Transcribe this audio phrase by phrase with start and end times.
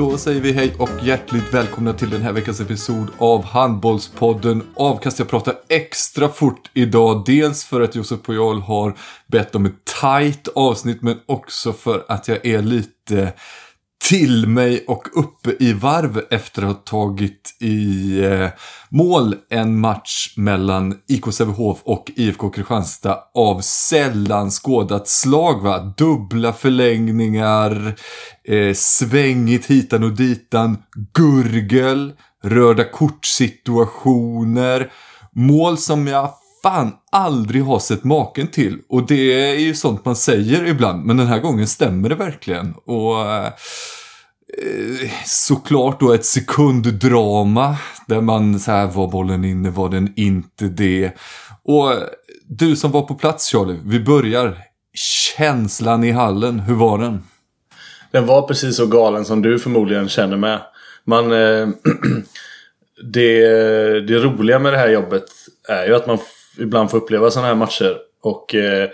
[0.00, 5.18] Då säger vi hej och hjärtligt välkomna till den här veckans episod av Handbollspodden Avkast.
[5.18, 7.22] Jag pratar extra fort idag.
[7.26, 12.28] Dels för att Josef Pojal har bett om ett tight avsnitt men också för att
[12.28, 13.32] jag är lite
[14.10, 18.48] till mig och uppe i varv efter att ha tagit i eh,
[18.88, 25.62] mål en match mellan IK Sävehof och IFK Kristianstad av sällan skådat slag.
[25.62, 25.94] Va?
[25.96, 27.94] Dubbla förlängningar,
[28.44, 30.78] eh, svängigt hitan och ditan,
[31.14, 32.12] gurgel,
[32.44, 34.92] röda kortsituationer,
[35.32, 38.78] mål som jag fan aldrig har sett maken till.
[38.88, 42.74] Och det är ju sånt man säger ibland, men den här gången stämmer det verkligen.
[42.86, 43.52] Och eh,
[44.58, 50.64] Eh, såklart då ett sekunddrama där man så här var bollen inne, var den inte
[50.64, 51.12] det.
[51.62, 51.92] Och
[52.46, 54.58] du som var på plats Charlie, vi börjar.
[55.36, 57.22] Känslan i hallen, hur var den?
[58.10, 60.60] Den var precis så galen som du förmodligen känner med.
[61.04, 61.68] Man, eh,
[63.12, 63.40] det,
[64.00, 65.24] det roliga med det här jobbet
[65.68, 66.18] är ju att man
[66.58, 67.96] ibland får uppleva sådana här matcher.
[68.22, 68.90] Och eh,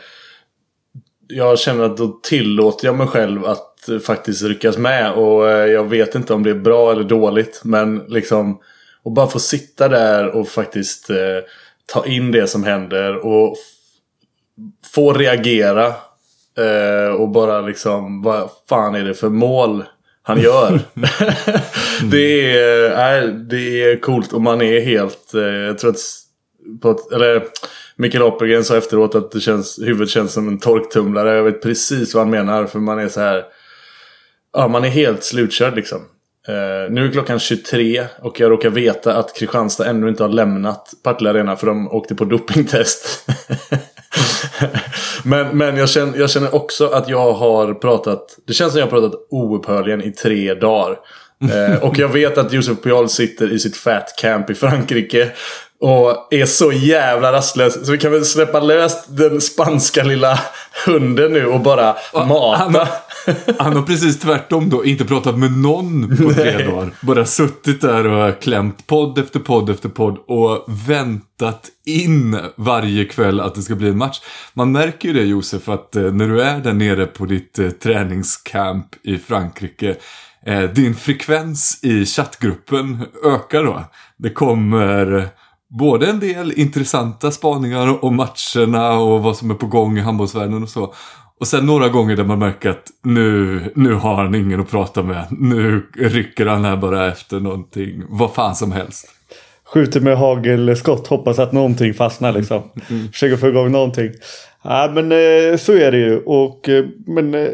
[1.29, 5.13] jag känner att då tillåter jag mig själv att faktiskt ryckas med.
[5.13, 7.61] Och eh, jag vet inte om det är bra eller dåligt.
[7.65, 8.61] Men liksom
[9.05, 11.17] att bara få sitta där och faktiskt eh,
[11.87, 13.27] ta in det som händer.
[13.27, 13.57] Och
[14.95, 15.87] få reagera.
[16.59, 19.85] Eh, och bara liksom vad fan är det för mål
[20.23, 20.81] han gör.
[22.11, 25.99] det, är, äh, det är coolt och man är helt, eh, jag tror att
[26.83, 27.43] på ett, eller
[27.97, 31.37] Mikael Oppelgren sa efteråt att det känns, huvudet känns som en torktumlare.
[31.37, 33.45] Jag vet precis vad han menar för man är så här.
[34.57, 35.99] Ja, man är helt slutkörd liksom.
[36.49, 40.95] Uh, nu är klockan 23 och jag råkar veta att Kristianstad ännu inte har lämnat
[41.03, 43.29] Partille Arena för de åkte på dopingtest.
[45.25, 48.87] men men jag, känner, jag känner också att jag har pratat, det känns som jag
[48.87, 50.99] har pratat oupphörligen i tre dagar.
[51.45, 55.33] uh, och jag vet att Josef Pial sitter i sitt fat camp i Frankrike.
[55.81, 57.87] Och är så jävla rastlös.
[57.87, 60.41] Så vi kan väl släppa lös den spanska lilla
[60.87, 62.57] hunden nu och bara mata.
[62.57, 62.89] Han har,
[63.59, 66.91] han har precis tvärtom då inte pratat med någon på tre dagar.
[67.01, 73.41] Bara suttit där och klämt podd efter podd efter podd och väntat in varje kväll
[73.41, 74.21] att det ska bli en match.
[74.55, 77.71] Man märker ju det Josef att eh, när du är där nere på ditt eh,
[77.71, 79.97] träningscamp i Frankrike
[80.47, 83.85] eh, din frekvens i chattgruppen ökar då.
[84.17, 85.29] Det kommer
[85.69, 90.63] både en del intressanta spaningar om matcherna och vad som är på gång i handbollsvärlden
[90.63, 90.95] och så.
[91.41, 95.03] Och sen några gånger där man märker att nu, nu har han ingen att prata
[95.03, 95.27] med.
[95.31, 99.09] Nu rycker han här bara efter någonting, vad fan som helst.
[99.75, 102.63] Skjuter med hagelskott, hoppas att någonting fastnar liksom.
[102.91, 103.09] Mm.
[103.13, 104.11] Försöker få igång någonting.
[104.63, 106.19] Ja men eh, så är det ju.
[106.19, 107.49] Och, eh, men eh,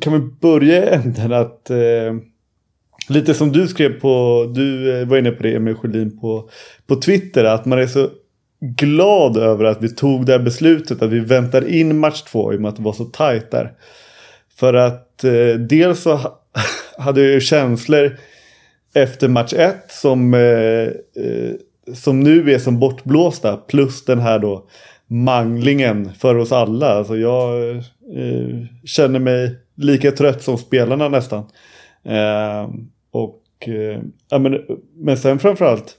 [0.00, 1.70] kan vi börja änden att
[3.08, 6.50] Lite som du skrev på, du eh, var inne på det med Sjölin på,
[6.86, 8.08] på Twitter, att man är så
[8.60, 12.56] glad över att vi tog det här beslutet att vi väntar in match två i
[12.56, 13.72] och med att det var så tajt där.
[14.56, 16.20] För att eh, dels så
[16.98, 18.16] hade jag ju känslor
[18.94, 20.40] efter match ett som, eh,
[21.24, 21.54] eh,
[21.94, 24.68] som nu är som bortblåsta plus den här då
[25.06, 26.86] manglingen för oss alla.
[26.86, 31.44] Alltså jag eh, känner mig lika trött som spelarna nästan.
[32.04, 32.70] Eh,
[33.10, 34.00] och eh,
[34.30, 34.60] ja, men,
[34.96, 35.98] men sen framförallt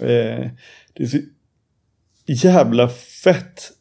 [0.00, 0.48] eh,
[0.94, 3.72] det är så jävla fett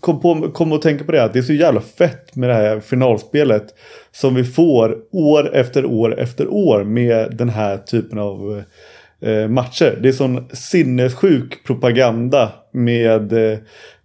[0.00, 2.54] kom, på, kom och tänka på det att det är så jävla fett med det
[2.54, 3.74] här finalspelet.
[4.12, 8.62] Som vi får år efter år efter år med den här typen av
[9.20, 9.98] eh, matcher.
[10.02, 13.58] Det är sån sinnessjuk propaganda med eh,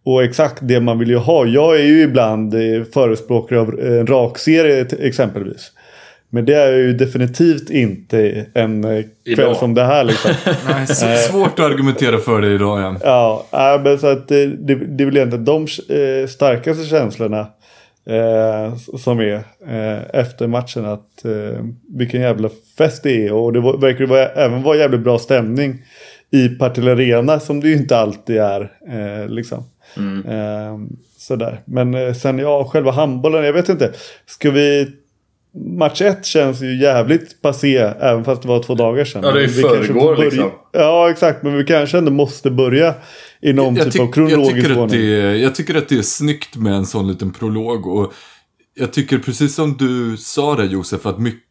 [0.05, 1.45] och exakt det man vill ju ha.
[1.45, 5.71] Jag är ju ibland eh, förespråkare av en rak serie exempelvis.
[6.29, 9.55] Men det är ju definitivt inte en eh, kväll Idag.
[9.55, 10.31] som det här liksom.
[10.67, 12.97] Nej, svårt att argumentera för det idag igen.
[13.03, 17.39] Ja, ja, men så att det, det, är väl egentligen de eh, starkaste känslorna
[18.05, 19.35] eh, som är
[19.67, 20.85] eh, efter matchen.
[20.85, 21.65] Att eh,
[21.97, 23.33] vilken jävla fest det är.
[23.33, 25.83] Och det var, verkar vara, även vara jävligt bra stämning
[26.31, 28.61] i Partille Arena som det ju inte alltid är.
[28.87, 29.29] Eh,
[29.95, 30.23] liksom.
[30.31, 31.61] Eh, sådär.
[31.65, 33.93] Men eh, sen ja, själva handbollen, jag vet inte.
[34.25, 34.87] Ska vi...
[35.77, 39.23] Match 1 känns ju jävligt passé även fast det var två dagar sedan.
[39.25, 40.51] Ja, det är förrgår, börja- liksom.
[40.71, 41.43] Ja, exakt.
[41.43, 42.93] Men vi kanske ändå måste börja
[43.41, 45.01] i någon Jag, typ av tyck, jag, kronologisk tycker att ordning.
[45.01, 47.87] det, är- jag tycker att det är snyggt med en sån liten prolog.
[47.87, 48.13] Och
[48.73, 51.41] jag tycker precis som du sa där Josef, att mycket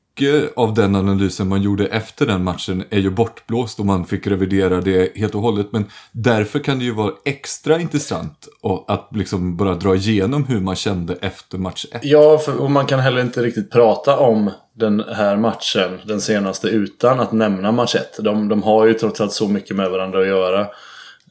[0.56, 4.80] av den analysen man gjorde efter den matchen är ju bortblåst och man fick revidera
[4.80, 5.66] det helt och hållet.
[5.72, 8.48] Men därför kan det ju vara extra intressant
[8.86, 12.00] att liksom bara dra igenom hur man kände efter match 1.
[12.04, 16.68] Ja, för, och man kan heller inte riktigt prata om den här matchen, den senaste,
[16.68, 18.18] utan att nämna match 1.
[18.18, 20.66] De, de har ju trots allt så mycket med varandra att göra.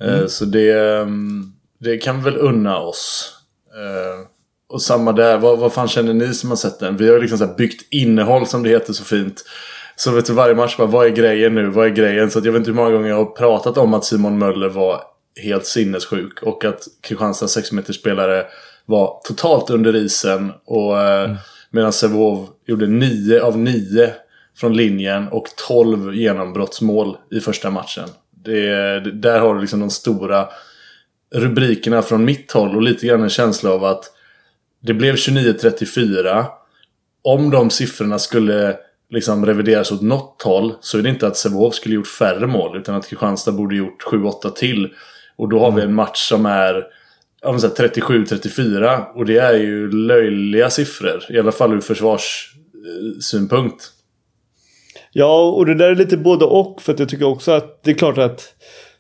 [0.01, 3.33] Eh, så det, mm, det kan vi väl unna oss.
[4.73, 6.97] Och samma där, vad, vad fan känner ni som har sett den?
[6.97, 9.43] Vi har liksom så byggt innehåll som det heter så fint.
[9.95, 11.69] Så vet du varje match bara, vad är grejen nu?
[11.69, 12.31] Vad är grejen?
[12.31, 14.69] Så att jag vet inte hur många gånger jag har pratat om att Simon Möller
[14.69, 15.01] var
[15.43, 16.43] helt sinnessjuk.
[16.43, 18.45] Och att Kristianstads 6 spelare
[18.85, 20.51] var totalt under isen.
[20.65, 21.35] Och eh,
[21.71, 24.11] medan Sävehof gjorde 9 av 9
[24.57, 28.09] från linjen och 12 genombrottsmål i första matchen.
[28.43, 30.47] Det, där har du liksom de stora
[31.35, 34.09] rubrikerna från mitt håll och lite grann en känsla av att
[34.83, 36.45] det blev 29-34.
[37.23, 38.77] Om de siffrorna skulle
[39.09, 42.77] liksom revideras åt något håll så är det inte att Sävehof skulle gjort färre mål
[42.77, 44.93] utan att Kristianstad borde gjort 7-8 till.
[45.35, 46.83] Och då har vi en match som är
[47.41, 51.23] ja, men så här 37-34 och det är ju löjliga siffror.
[51.29, 53.91] I alla fall ur försvarssynpunkt.
[55.11, 56.81] Ja, och det där är lite både och.
[56.81, 58.55] För att jag tycker också att det är klart att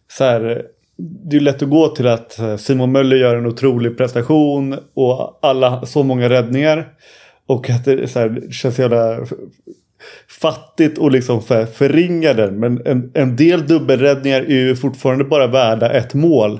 [0.07, 0.65] så här,
[0.97, 5.39] det är lätt att gå till att eh, Simon Möller gör en otrolig prestation och
[5.41, 6.87] alla så många räddningar.
[7.47, 9.25] Och att det, så här, det känns jävla
[10.41, 12.59] fattigt och liksom för, förringa den.
[12.59, 16.59] Men en, en del dubbelräddningar är ju fortfarande bara värda ett mål.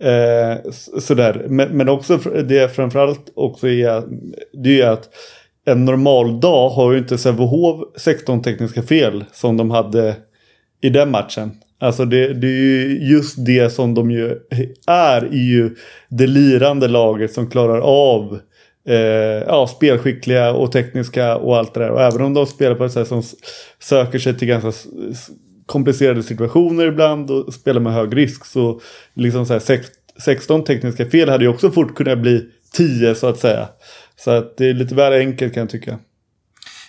[0.00, 0.70] Eh,
[1.00, 1.46] sådär.
[1.48, 2.16] Men, men också
[2.48, 4.02] det framförallt också är,
[4.52, 5.08] det är att
[5.64, 10.16] en normal dag har ju inte Sävehof 16 tekniska fel som de hade
[10.80, 11.50] i den matchen.
[11.78, 14.38] Alltså det, det är ju just det som de ju
[14.86, 15.74] är i ju
[16.08, 18.38] det lirande laget som klarar av
[18.88, 18.96] eh,
[19.46, 21.90] ja, spelskickliga och tekniska och allt det där.
[21.90, 23.22] Och även om de spelar på ett sätt som
[23.78, 24.72] söker sig till ganska
[25.66, 28.80] komplicerade situationer ibland och spelar med hög risk så
[29.14, 29.86] liksom så här, sex,
[30.24, 33.68] 16 tekniska fel hade ju också fort kunnat bli 10 så att säga.
[34.16, 35.98] Så att det är lite väl enkelt kan jag tycka.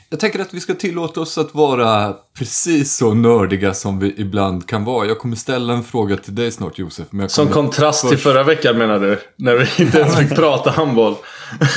[0.10, 4.68] Jag tänker att vi ska tillåta oss att vara precis så nördiga som vi ibland
[4.68, 5.08] kan vara.
[5.08, 7.08] Jag kommer ställa en fråga till dig snart Josef.
[7.28, 9.20] Som kontrast till först- förra veckan menar du?
[9.36, 11.16] När vi inte ens fick prata handboll.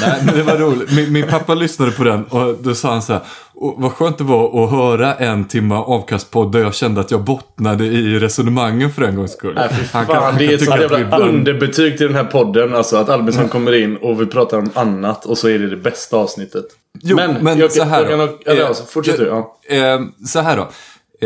[0.00, 0.92] Nej, men det var roligt.
[0.96, 3.22] Min, min pappa lyssnade på den och då sa han så här.
[3.54, 7.20] "Och vad skönt det var att höra en timme avkastpodd där jag kände att jag
[7.24, 9.54] bottnade i resonemangen för en gångs skull.
[9.54, 12.06] Nej, fy Han fan, kan- han det är kan ett sånt jävla ibland- underbetyg till
[12.06, 12.74] den här podden.
[12.74, 15.76] Alltså att Albinsson kommer in och vi pratar om annat och så är det det
[15.76, 16.64] bästa avsnittet.
[17.02, 18.26] Jo, men, jag, så här jag, då.
[18.26, 19.26] kan, eller, Eh, alltså, fortsätt du.
[19.26, 19.56] Ja.
[19.76, 20.62] Eh, så här då.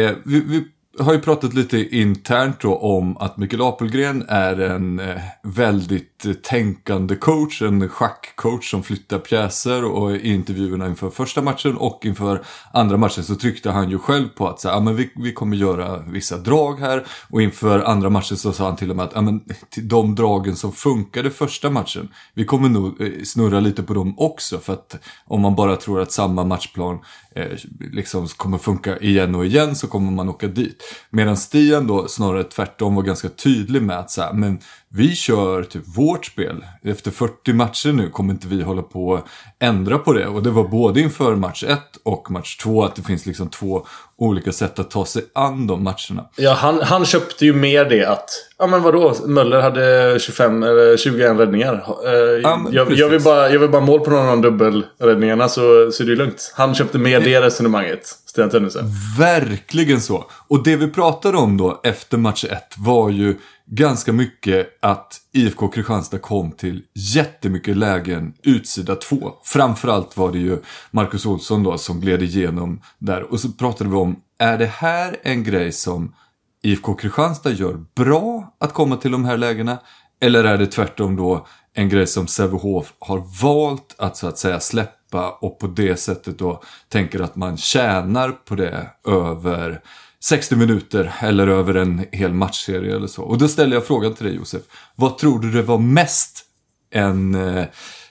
[0.00, 0.64] Eh, vi, vi
[0.98, 7.16] har ju pratat lite internt då om att Mikael Apelgren är en eh, väldigt tänkande
[7.16, 12.96] coach, en schackcoach som flyttar pjäser och i intervjuerna inför första matchen och inför andra
[12.96, 15.56] matchen så tryckte han ju själv på att så här, ja, men vi, vi kommer
[15.56, 17.04] göra vissa drag här.
[17.30, 20.14] Och inför andra matchen så sa han till och med att ja, men, till de
[20.14, 24.58] dragen som funkade första matchen, vi kommer nog eh, snurra lite på dem också.
[24.58, 24.96] För att
[25.26, 26.98] om man bara tror att samma matchplan
[27.36, 27.58] Eh,
[27.92, 30.82] liksom kommer funka igen och igen så kommer man åka dit.
[31.10, 34.58] Medan Stian då snarare tvärtom var ganska tydlig med att så här, men
[34.96, 36.64] vi kör typ vårt spel.
[36.84, 39.24] Efter 40 matcher nu kommer inte vi hålla på att
[39.60, 40.26] ändra på det.
[40.26, 43.86] Och det var både inför match 1 och match 2 att det finns liksom två
[44.16, 46.28] olika sätt att ta sig an de matcherna.
[46.36, 48.30] Ja, han, han köpte ju mer det att...
[48.58, 49.14] Ja men vadå?
[49.26, 51.74] Möller hade 25 eller 21 räddningar.
[52.04, 55.48] Eh, Ja, jag, jag, vill bara, jag vill bara mål på någon av de dubbelräddningarna
[55.48, 56.52] så, så är det ju lugnt.
[56.56, 58.18] Han köpte mer det resonemanget.
[58.34, 58.84] Sten Tönnersen.
[59.18, 60.24] Verkligen så.
[60.48, 65.68] Och det vi pratade om då efter match 1 var ju ganska mycket att IFK
[65.68, 69.32] Kristianstad kom till jättemycket lägen utsida 2.
[69.44, 70.58] Framförallt var det ju
[70.90, 73.22] Marcus Olsson då som gled igenom där.
[73.22, 76.14] Och så pratade vi om, är det här en grej som
[76.62, 79.78] IFK Kristianstad gör bra att komma till de här lägena?
[80.20, 84.60] Eller är det tvärtom då en grej som Sävehof har valt att så att säga
[84.60, 89.80] släppa och på det sättet då tänker att man tjänar på det över
[90.25, 93.23] 60 minuter eller över en hel matchserie eller så.
[93.23, 94.62] Och då ställer jag frågan till dig Josef.
[94.94, 96.44] Vad tror du det var mest
[96.90, 97.64] en eh,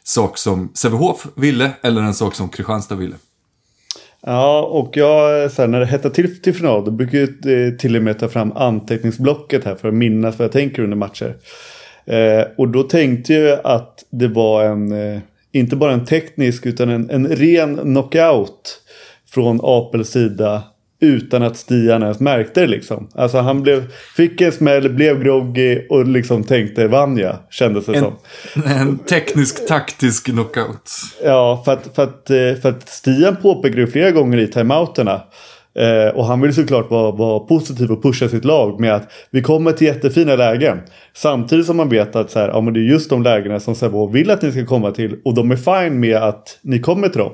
[0.03, 3.15] sak som Sävehof ville eller en sak som Kristianstad ville?
[4.25, 7.73] Ja, och jag, så här, när det hettar till till final då brukar jag eh,
[7.73, 11.35] till och med ta fram anteckningsblocket här för att minnas vad jag tänker under matcher.
[12.05, 15.19] Eh, och då tänkte jag att det var en, eh,
[15.53, 18.81] inte bara en teknisk utan en, en ren knockout
[19.29, 20.63] från Apels sida
[21.01, 23.09] utan att Stian ens märkte det liksom.
[23.15, 27.95] Alltså han blev, fick en smäll, blev groggy och liksom tänkte vann jag, kändes det
[27.95, 28.13] en, som.
[28.65, 30.91] En teknisk taktisk knockout.
[31.23, 35.21] Ja, för att, för att, eh, för att Stian påpekade flera gånger i timeouterna
[35.75, 39.41] Eh, och han vill såklart vara, vara positiv och pusha sitt lag med att vi
[39.41, 40.79] kommer till jättefina lägen.
[41.13, 43.75] Samtidigt som man vet att så här, ja, men det är just de lägena som
[43.75, 47.09] Sävehof vill att ni ska komma till och de är fine med att ni kommer
[47.09, 47.31] till dem.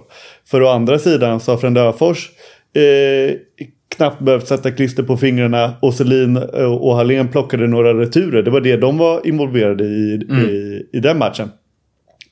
[0.51, 2.29] För å andra sidan så har Frände Öfors
[2.75, 3.35] eh,
[3.95, 6.37] knappt behövt sätta klister på fingrarna och Selin
[6.79, 8.43] och Hallén plockade några returer.
[8.43, 10.45] Det var det de var involverade i, mm.
[10.45, 11.49] i, i den matchen.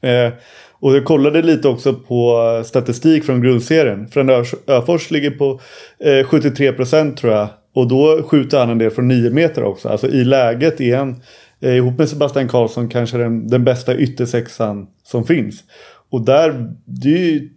[0.01, 0.33] Eh,
[0.79, 4.07] och jag kollade lite också på statistik från grundserien.
[4.07, 4.29] Från
[4.67, 5.59] Öfors ligger på
[5.99, 7.47] eh, 73 procent tror jag.
[7.73, 9.89] Och då skjuter han en del från 9 meter också.
[9.89, 11.21] Alltså i läget är han
[11.61, 15.63] eh, ihop med Sebastian Karlsson kanske den, den bästa yttersexan som finns.
[16.09, 17.49] Och där, det, ju,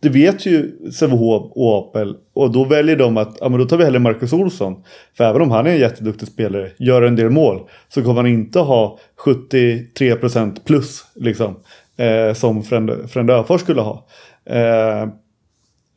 [0.00, 2.16] det vet ju Sävehof och Apel.
[2.32, 4.82] Och då väljer de att, ja men då tar vi hellre Marcus Olsson.
[5.16, 7.60] För även om han är en jätteduktig spelare, gör en del mål.
[7.88, 11.56] Så kommer han inte ha 73% plus liksom
[11.96, 12.62] eh, som
[13.08, 14.06] Frände Öfors skulle ha.
[14.46, 15.08] Eh,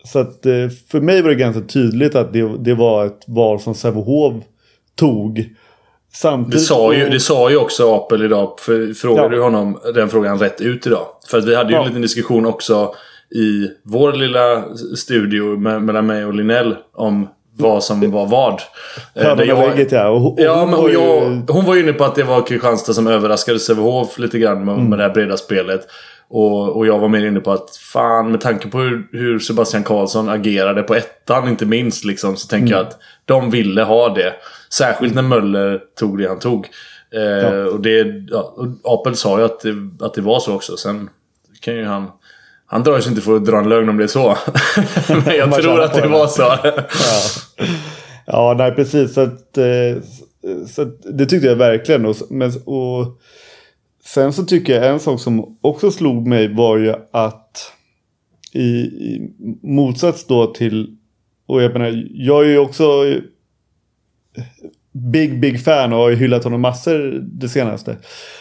[0.03, 3.59] så att eh, för mig var det ganska tydligt att det, det var ett val
[3.59, 4.33] som Sävehof
[4.95, 5.55] tog.
[6.13, 8.59] Samtidigt det, sa ju, det sa ju också Apel idag.
[8.59, 9.43] För, frågade ja.
[9.43, 11.07] honom den frågan rätt ut idag?
[11.27, 11.81] För att vi hade ju ja.
[11.81, 12.95] en liten diskussion också
[13.35, 18.62] i vår lilla studio mellan mig och Linnell om vad som var vad.
[19.15, 20.09] Hörde jag, läget, ja.
[20.09, 22.93] Och hon, ja, men hon, jag, hon var ju inne på att det var Kristianstad
[22.93, 24.89] som överraskade Sävehof lite grann med, mm.
[24.89, 25.81] med det här breda spelet.
[26.27, 29.83] Och, och jag var mer inne på att fan med tanke på hur, hur Sebastian
[29.83, 32.38] Karlsson agerade på ettan inte minst liksom.
[32.38, 32.77] Så tänker mm.
[32.77, 34.33] jag att de ville ha det.
[34.69, 36.67] Särskilt när Möller tog det han tog.
[37.13, 37.65] Eh, ja.
[37.65, 40.77] Och det, ja, och Apel sa ju att det, att det var så också.
[40.77, 41.09] Sen
[41.62, 42.12] kan ju han
[42.65, 44.38] han drar sig inte för att dra en lögn om det är så.
[45.25, 46.41] Men jag tror att det var så.
[46.41, 46.74] ja.
[48.25, 49.13] ja, nej precis.
[49.13, 50.01] Så, att, eh,
[50.67, 52.05] så att, det tyckte jag verkligen.
[52.05, 53.22] Och, men, och
[54.05, 57.72] sen så tycker jag en sak som också slog mig var ju att
[58.53, 59.31] i, i
[59.62, 60.98] motsats då till
[61.48, 62.84] och jag menar, jag är ju också
[64.91, 67.98] big, big fan och har ju hyllat honom massor det senaste.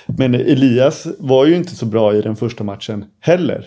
[0.06, 3.66] Men Elias var ju inte så bra i den första matchen heller.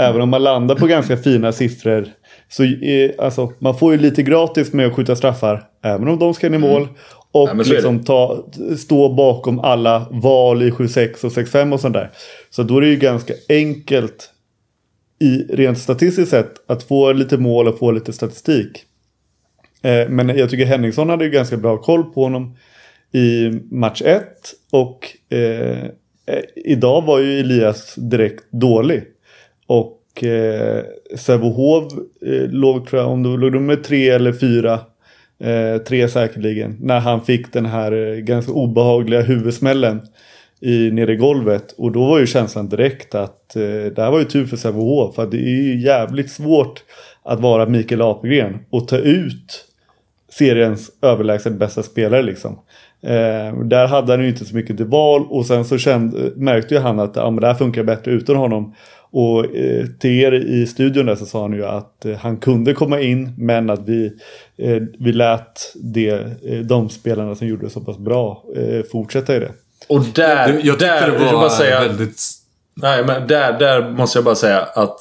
[0.00, 2.08] Även om man landar på ganska fina siffror.
[2.48, 5.64] Så är, alltså, man får ju lite gratis med att skjuta straffar.
[5.82, 6.82] Även om de ska in i mål.
[6.82, 6.94] Mm.
[7.32, 8.44] Och ja, liksom ta,
[8.78, 12.10] stå bakom alla val i 7-6 och 6-5 och sånt där.
[12.50, 14.30] Så då är det ju ganska enkelt
[15.20, 18.84] i rent statistiskt sett att få lite mål och få lite statistik.
[19.82, 22.56] Eh, men jag tycker Henningsson hade ju ganska bra koll på honom
[23.12, 24.22] i match 1.
[24.72, 25.84] Och eh,
[26.26, 29.04] eh, idag var ju Elias direkt dålig.
[29.70, 30.84] Och eh,
[31.16, 31.92] Sävehof
[32.26, 34.80] eh, låg, tror jag, om det låg nummer tre eller fyra.
[35.40, 36.76] Eh, tre säkerligen.
[36.80, 40.00] När han fick den här eh, ganska obehagliga huvudsmällen
[40.60, 41.74] i, nere i golvet.
[41.78, 45.14] Och då var ju känslan direkt att eh, det här var ju tur för Sävehof.
[45.14, 46.82] För det är ju jävligt svårt
[47.22, 49.64] att vara Mikael Apelgren och ta ut
[50.28, 52.58] seriens överlägset bästa spelare liksom.
[53.02, 56.74] Eh, där hade han ju inte så mycket till val och sen så kände, märkte
[56.74, 58.74] ju han att ja, men det här funkar bättre utan honom.
[59.12, 62.74] Och eh, till er i studion där så sa han ju att eh, han kunde
[62.74, 64.12] komma in men att vi,
[64.56, 66.08] eh, vi lät det,
[66.44, 69.52] eh, de spelarna som gjorde det så pass bra eh, fortsätta i det.
[69.88, 72.22] Och där, jag, jag där, det var jag bara säga, väldigt...
[72.74, 75.00] Nej men där, där måste jag bara säga att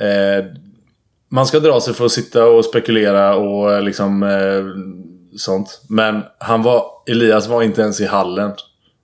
[0.00, 0.44] eh,
[1.28, 4.24] man ska dra sig för att sitta och spekulera och eh, liksom
[5.36, 5.80] sånt.
[5.88, 8.52] Men han var, Elias var inte ens i hallen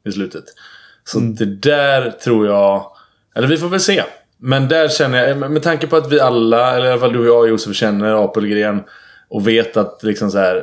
[0.09, 0.45] i slutet.
[1.05, 1.35] Så mm.
[1.35, 2.94] det där tror jag
[3.35, 4.03] eller vi får väl se.
[4.39, 7.19] Men där känner jag, med tanke på att vi alla, eller i alla fall du
[7.19, 8.83] och jag Josef, känner Apelgren
[9.29, 10.63] och vet att liksom så här,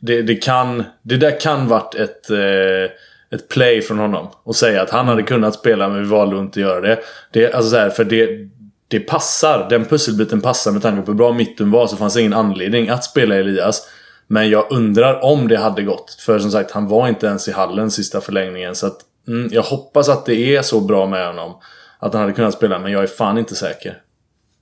[0.00, 2.90] det, det kan, det där kan varit ett, eh,
[3.30, 4.28] ett play från honom.
[4.44, 6.98] Och säga att han hade kunnat spela men vi valde att inte göra det.
[7.32, 8.48] det alltså så här, för det,
[8.88, 9.66] det passar.
[9.70, 12.88] Den pusselbiten passar med tanke på hur bra mitten var så fanns det ingen anledning
[12.88, 13.88] att spela Elias.
[14.26, 16.16] Men jag undrar om det hade gått.
[16.20, 18.74] För som sagt, han var inte ens i hallen sista förlängningen.
[18.74, 21.54] Så att, mm, jag hoppas att det är så bra med honom.
[22.02, 23.98] Att han hade kunnat spela, men jag är fan inte säker.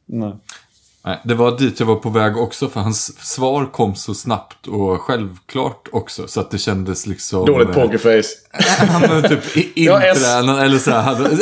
[0.06, 0.32] Nej.
[1.04, 4.66] Nej, det var dit jag var på väg också för hans svar kom så snabbt
[4.66, 6.28] och självklart också.
[6.28, 7.46] Så att det kändes liksom...
[7.46, 8.28] Dåligt eh, pokerface.
[8.92, 11.02] Han var typ intränad eller så här.
[11.02, 11.38] Hade...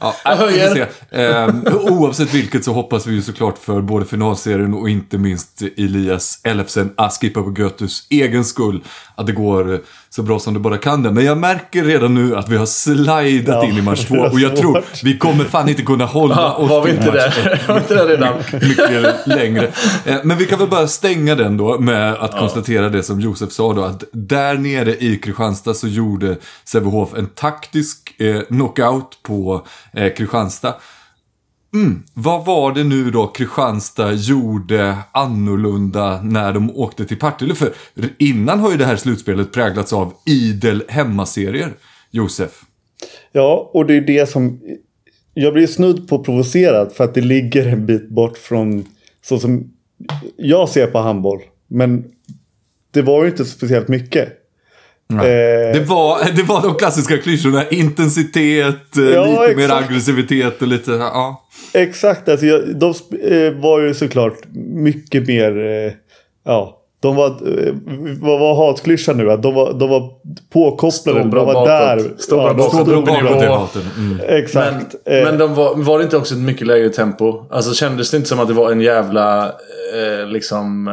[0.00, 0.88] Ja, höjer.
[1.10, 6.40] Ehm, oavsett vilket så hoppas vi ju såklart för både finalserien och inte minst Elias
[6.44, 9.80] Elfsen Askipa på Götus egen skull att det går
[10.10, 11.10] så bra som det bara kan det.
[11.10, 14.40] Men jag märker redan nu att vi har slidat Ja, in i match två och
[14.40, 17.62] jag tror vi kommer fan inte kunna hålla Ja, oss var vi inte där?
[17.68, 18.34] Var inte där redan?
[18.68, 19.68] mycket längre.
[20.04, 23.52] Eh, Men vi kan väl bara stänga den då med att konstatera det som Josef
[23.52, 23.82] sa då.
[23.82, 28.40] Att där nere i Kristianstad så gjorde Sävehof en taktisk eh,
[28.92, 30.74] scout på eh, Kristianstad.
[31.74, 32.02] Mm.
[32.14, 37.54] Vad var det nu då Kristianstad gjorde annorlunda när de åkte till Partille?
[37.54, 37.72] För
[38.18, 41.72] innan har ju det här slutspelet präglats av idel hemmaserier.
[42.10, 42.62] Josef.
[43.32, 44.60] Ja, och det är det som...
[45.34, 48.84] Jag blir snudd på provocerad för att det ligger en bit bort från
[49.24, 49.72] så som
[50.36, 51.40] jag ser på handboll.
[51.68, 52.04] Men
[52.90, 54.41] det var ju inte speciellt mycket.
[55.20, 57.64] Eh, Det var, det var de klassiska klyschorna.
[57.70, 59.84] Intensitet, eh, Ja, lite mer exakt.
[59.90, 60.90] aggressivitet och lite...
[60.90, 61.44] Ja.
[61.74, 64.34] Exakt, alltså jag, de eh, var ju såklart
[64.74, 65.58] mycket mer...
[65.66, 65.92] Eh,
[66.44, 67.26] ja, de var...
[67.26, 67.72] Eh,
[68.20, 69.24] vad var hatklyschan nu?
[69.36, 70.10] De var, de var
[70.52, 71.66] påkopplade, Stå de bra var bakåt.
[71.68, 72.12] där.
[72.18, 72.86] Stå bra Ja, bakåt.
[72.86, 73.48] Bra.
[73.48, 73.76] bakåt.
[73.98, 74.20] Mm.
[74.28, 74.94] Exakt.
[75.06, 77.44] Men, Eh, men de var, var det inte också ett mycket lägre tempo?
[77.50, 79.44] Alltså kändes det inte som att det var en jävla...
[79.46, 80.88] Eh, liksom...
[80.88, 80.92] Eh,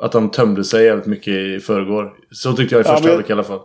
[0.00, 2.12] att de tömde sig jävligt mycket i förrgår.
[2.30, 3.58] Så tyckte jag i Ja, första men- halvlek i alla fall.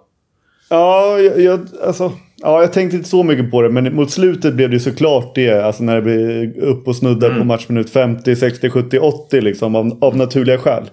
[0.69, 2.11] Ja, jag, jag, alltså,
[2.41, 3.69] ja, jag tänkte inte så mycket på det.
[3.69, 5.51] Men mot slutet blev det såklart det.
[5.65, 7.39] Alltså när det blev upp och snuddar Mm.
[7.39, 9.75] på matchminut 50, 60, 70, 80 liksom.
[9.75, 10.83] Av, av naturliga skäl.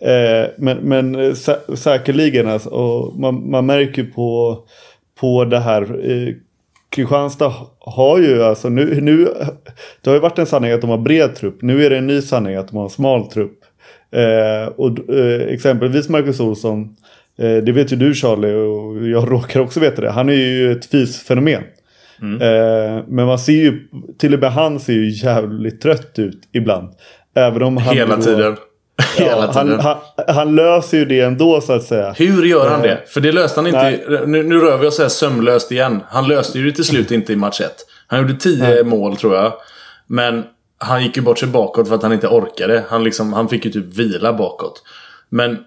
[0.00, 2.68] Eh, men men eh, sä, säkerligen alltså.
[2.70, 4.58] Och man, man märker ju på,
[5.20, 5.82] på det här.
[5.82, 6.34] Eh,
[6.90, 9.24] Kristianstad har ju alltså nu, nu.
[10.02, 11.62] Det har ju varit en sanning att de har bred trupp.
[11.62, 13.58] Nu är det en ny sanning att de har en smal trupp.
[14.16, 16.96] Eh, och eh, exempelvis Marcus Olsson.
[17.38, 20.10] Eh, det vet ju du Charlie och jag råkar också veta det.
[20.10, 21.62] Han är ju ett fysfenomen.
[22.40, 23.78] Eh, men man ser ju,
[24.18, 26.88] till och med han ser ju jävligt trött ut ibland.
[27.36, 28.56] Även om han Hela då- tiden.
[29.16, 29.80] Hela Ja, han, tiden.
[29.80, 29.96] han,
[30.28, 32.12] han löser ju det ändå så att säga.
[32.18, 32.98] Hur gör han det?
[33.06, 33.78] För det löste han inte.
[33.78, 36.00] I- Nu, nu rör vi oss här sömlöst igen.
[36.08, 37.72] Han löste ju det till slut inte i match 1.
[38.06, 39.52] Han gjorde 10 mål tror jag.
[40.06, 40.42] Men
[40.78, 42.84] han gick ju bort sig bakåt för att han inte orkade.
[42.88, 44.82] Han, liksom, han fick ju typ vila bakåt.
[45.28, 45.58] Men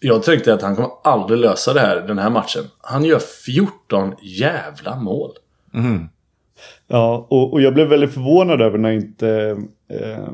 [0.00, 2.64] jag tänkte att han kommer aldrig lösa det här den här matchen.
[2.80, 5.30] Han gör 14 jävla mål.
[6.88, 9.56] Ja, och, och jag blev väldigt förvånad över när inte...
[9.88, 10.28] Eh,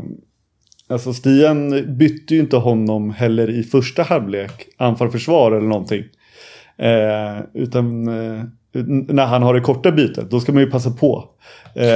[0.88, 4.68] alltså Stian bytte ju inte honom heller i första halvlek.
[4.76, 6.04] Anfall-försvar eller någonting.
[6.76, 8.44] Eh, utan eh,
[9.08, 11.24] när han har det korta bytet, då ska man ju passa på.
[11.74, 11.86] Eh,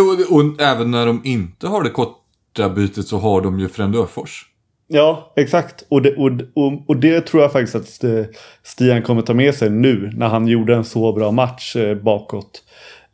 [0.00, 4.44] Och, och även när de inte har det korta bytet så har de ju Frändöfors.
[4.88, 5.84] Ja, exakt.
[5.88, 8.24] Och det, och, och, och det tror jag faktiskt att eh,
[8.62, 12.62] Stian kommer ta med sig nu när han gjorde en så bra match eh, bakåt.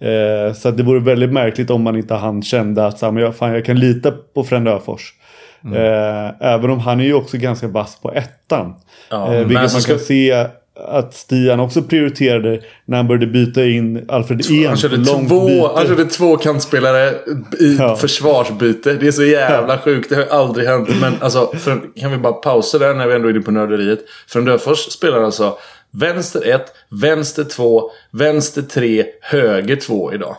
[0.01, 3.13] Eh, så att det vore väldigt märkligt om man inte han kände att så här,
[3.13, 5.15] men jag, fan, jag kan lita på Frändöfors.
[5.75, 8.75] Eh, även om han är ju också ganska vass på ettan.
[9.11, 13.65] Ja, eh, vilket man ska- kan se att Stian också prioriterade när han började byta
[13.65, 15.71] in Alfred Ehn Han körde, långt två, byte.
[15.75, 17.11] han körde två kantspelare
[17.61, 17.97] i Ja.
[17.97, 18.93] försvarsbyte.
[18.95, 20.09] Det är så jävla sjukt.
[20.09, 20.89] Det har aldrig hänt.
[21.01, 23.99] Men alltså, för, kan vi bara pausa där när vi ändå är inne på nörderiet.
[24.29, 25.59] Fröndöfors spelar alltså
[25.91, 26.63] vänster 1,
[27.03, 30.37] vänster 2, vänster 3, höger 2 idag.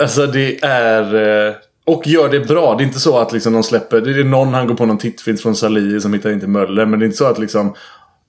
[0.00, 1.14] Alltså det är...
[1.48, 1.54] eh,
[1.86, 2.74] Och gör det bra.
[2.74, 4.00] Det är inte så att liksom de släpper...
[4.00, 6.86] Det är någon han går på någon tittfint från Salih som hittar inte Möller.
[6.86, 7.74] Men det är inte så att liksom...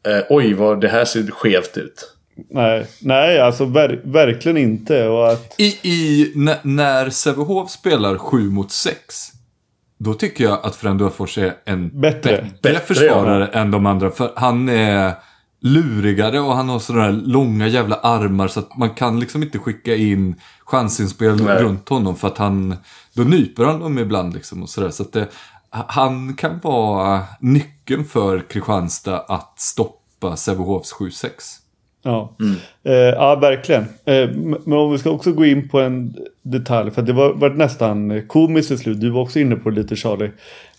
[0.07, 2.15] Eh, oj, vad det här ser skevt ut.
[2.49, 5.07] Nej, nej alltså ver verkligen inte.
[5.07, 6.31] Och att, I, i,
[6.63, 9.31] när, Sävehof spelar 7 mot 6.
[9.97, 12.31] Då tycker jag att Frändöfors är en Bättre.
[12.31, 14.12] bättre, Bättre, försvarare än de andra.
[14.12, 15.13] För han är
[15.62, 19.59] lurigare och han har sådana här långa jävla armar så att man kan liksom inte
[19.59, 20.35] skicka in
[20.65, 21.63] chansinspel Nej.
[21.63, 22.75] runt honom för att han,
[23.13, 24.89] då nyper han dem ibland liksom och sådär.
[24.89, 25.27] Så att det,
[25.71, 31.29] han kan vara nyckeln för Kristianstad att stoppa Sävehofs 7-6.
[32.03, 32.36] Ja,
[32.84, 33.82] eh, ja verkligen.
[34.05, 36.91] Eh, men om vi ska också gå in på en detalj.
[36.91, 39.01] För det var, var nästan komiskt till slut.
[39.01, 40.32] Du var också inne på det lite Charlie.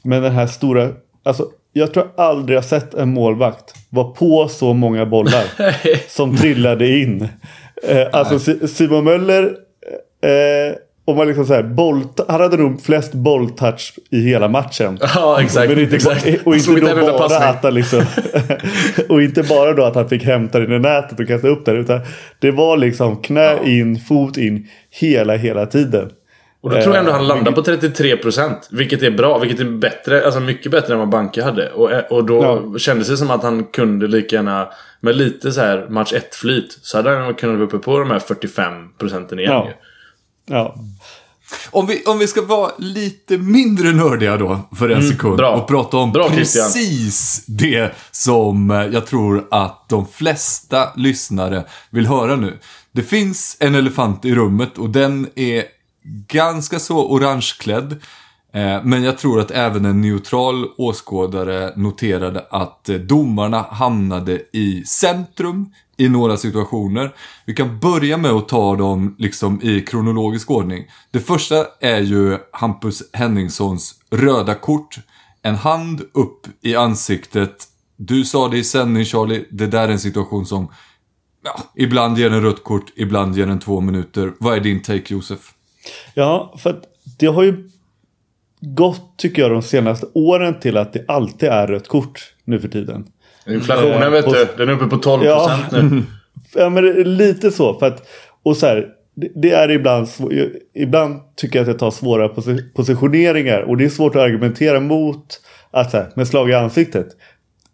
[0.02, 0.88] Men den här stora.
[1.22, 5.44] Alltså, jag tror aldrig jag sett en målvakt vara på så många bollar.
[6.08, 7.28] som trillade in.
[7.82, 9.56] Eh, alltså Si- Simon Möller.
[11.10, 14.98] Eh, om man liksom så här, boll, han hade nog flest bolltouch i hela matchen.
[15.14, 15.68] Ja, exakt.
[15.68, 16.26] Men inte, exakt.
[16.44, 17.48] Och inte Slog då en enda bara passning.
[17.48, 18.02] att han liksom,
[19.08, 21.76] Och inte bara då att han fick hämta den i nätet och kasta upp den.
[21.76, 22.00] Utan
[22.38, 26.10] det var liksom knä in, fot in hela, hela tiden.
[26.62, 28.52] Och då tror jag ändå han Eh, landar på 33%.
[28.70, 29.38] Vilket är bra.
[29.38, 30.24] Vilket är bättre.
[30.24, 31.70] Alltså mycket bättre än vad Banke hade.
[31.70, 32.42] Och, och då
[32.72, 32.78] Ja.
[32.78, 34.68] kändes det som att han kunde lika gärna.
[35.00, 36.78] Med lite så här match 1-flyt.
[36.82, 39.68] Så hade han kunnat vara uppe på de här 45% igen Ja.
[40.50, 40.74] Ja.
[41.70, 45.50] Om vi, om vi ska vara lite mindre nördiga då för en sekund bra.
[45.50, 46.64] och prata om Bra, Christian.
[46.66, 52.58] precis det som eh, jag tror att de flesta lyssnare vill höra nu.
[52.92, 55.64] Det finns en elefant i rummet och den är
[56.28, 57.92] ganska så orangeklädd.
[58.52, 64.82] Eh, Men jag tror att även en neutral åskådare noterade att eh, domarna hamnade i
[64.86, 67.14] centrum i några situationer.
[67.44, 70.84] Vi kan börja med att ta dem liksom i kronologisk ordning.
[71.10, 74.98] Det första är ju Hampus Henningssons röda kort.
[75.42, 77.66] En hand upp i ansiktet.
[77.96, 80.72] Du sa det i sändning Charlie, det där är en situation som
[81.44, 84.32] ja, ibland ger en rött kort, ibland ger en två minuter.
[84.38, 85.54] Vad är din take Josef?
[86.14, 86.84] ja, för att
[87.18, 87.70] det har ju
[88.60, 92.68] gått tycker jag de senaste åren till att det alltid är rött kort nu för
[92.68, 93.06] tiden.
[93.48, 94.12] Inflationen Mm.
[94.12, 94.46] vet Och- du.
[94.56, 95.58] Den är uppe på 12% Ja.
[95.72, 96.02] nu.
[96.54, 96.84] Ja men
[97.16, 97.78] lite så.
[97.78, 98.08] För att,
[98.42, 100.08] och så här, det, det är ibland,
[100.74, 103.60] ibland tycker jag att det tar svåra posi- positioneringar.
[103.60, 107.06] Och det är svårt att argumentera mot att så här, med slag i ansiktet.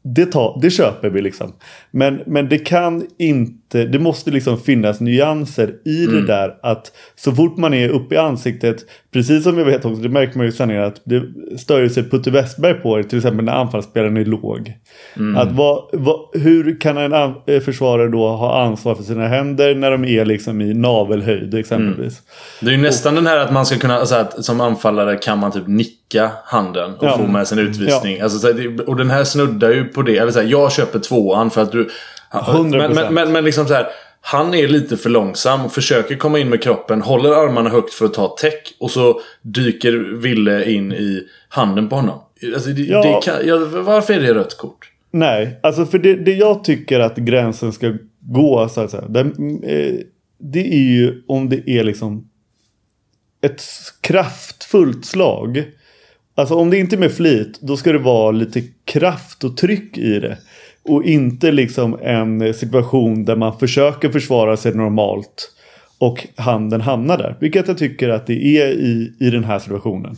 [0.02, 1.52] Det, tar, det köper vi liksom.
[1.98, 7.32] Men, men det kan inte, det måste liksom finnas nyanser i det där att så
[7.32, 8.76] fort man är uppe i ansiktet,
[9.12, 11.22] precis som jag vet också, det märker man ju i sändningen att det
[11.59, 14.72] stör sig Putte Westberg på till exempel när anfallsspelaren är låg.
[15.37, 17.12] Att vad, vad, hur kan en
[17.46, 22.22] eh, försvarare då ha ansvar för sina händer när de är liksom i navelhöjd exempelvis?
[22.61, 25.38] Det är ju nästan den här att man ska kunna, alltså att som anfallare kan
[25.38, 27.18] man typ nicka handen och Ja.
[27.18, 28.20] få med sig en utvisning.
[28.20, 30.12] Alltså, så här, det- och den här snuddar ju på det.
[30.12, 31.86] Jag, vill säga, jag köper tvåan för att du...
[32.33, 32.79] 100%.
[32.79, 33.87] Men, men, men, men liksom så här.
[34.20, 38.05] Han är lite för långsam och försöker komma in med kroppen, håller armarna högt för
[38.05, 42.20] att ta täck och så dyker Ville in i handen på honom.
[42.55, 43.03] Alltså, det, Ja.
[43.03, 44.90] det kan, ja, varför är det rött kort?
[45.11, 49.05] Nej, alltså för det, det jag tycker att gränsen ska gå så att säga.
[49.09, 49.94] Det, eh,
[50.38, 52.29] det är ju om det är liksom
[53.42, 53.62] ett
[54.01, 55.64] kraftfullt slag.
[56.35, 59.99] Alltså om det inte är med flit, då ska det vara lite kraft och tryck
[59.99, 60.38] i det.
[60.88, 65.53] Och inte liksom en situation där man försöker försvara sig normalt.
[65.99, 67.37] Och handen hamnar där.
[67.40, 70.16] Vilket jag tycker att det är i, i den här situationen.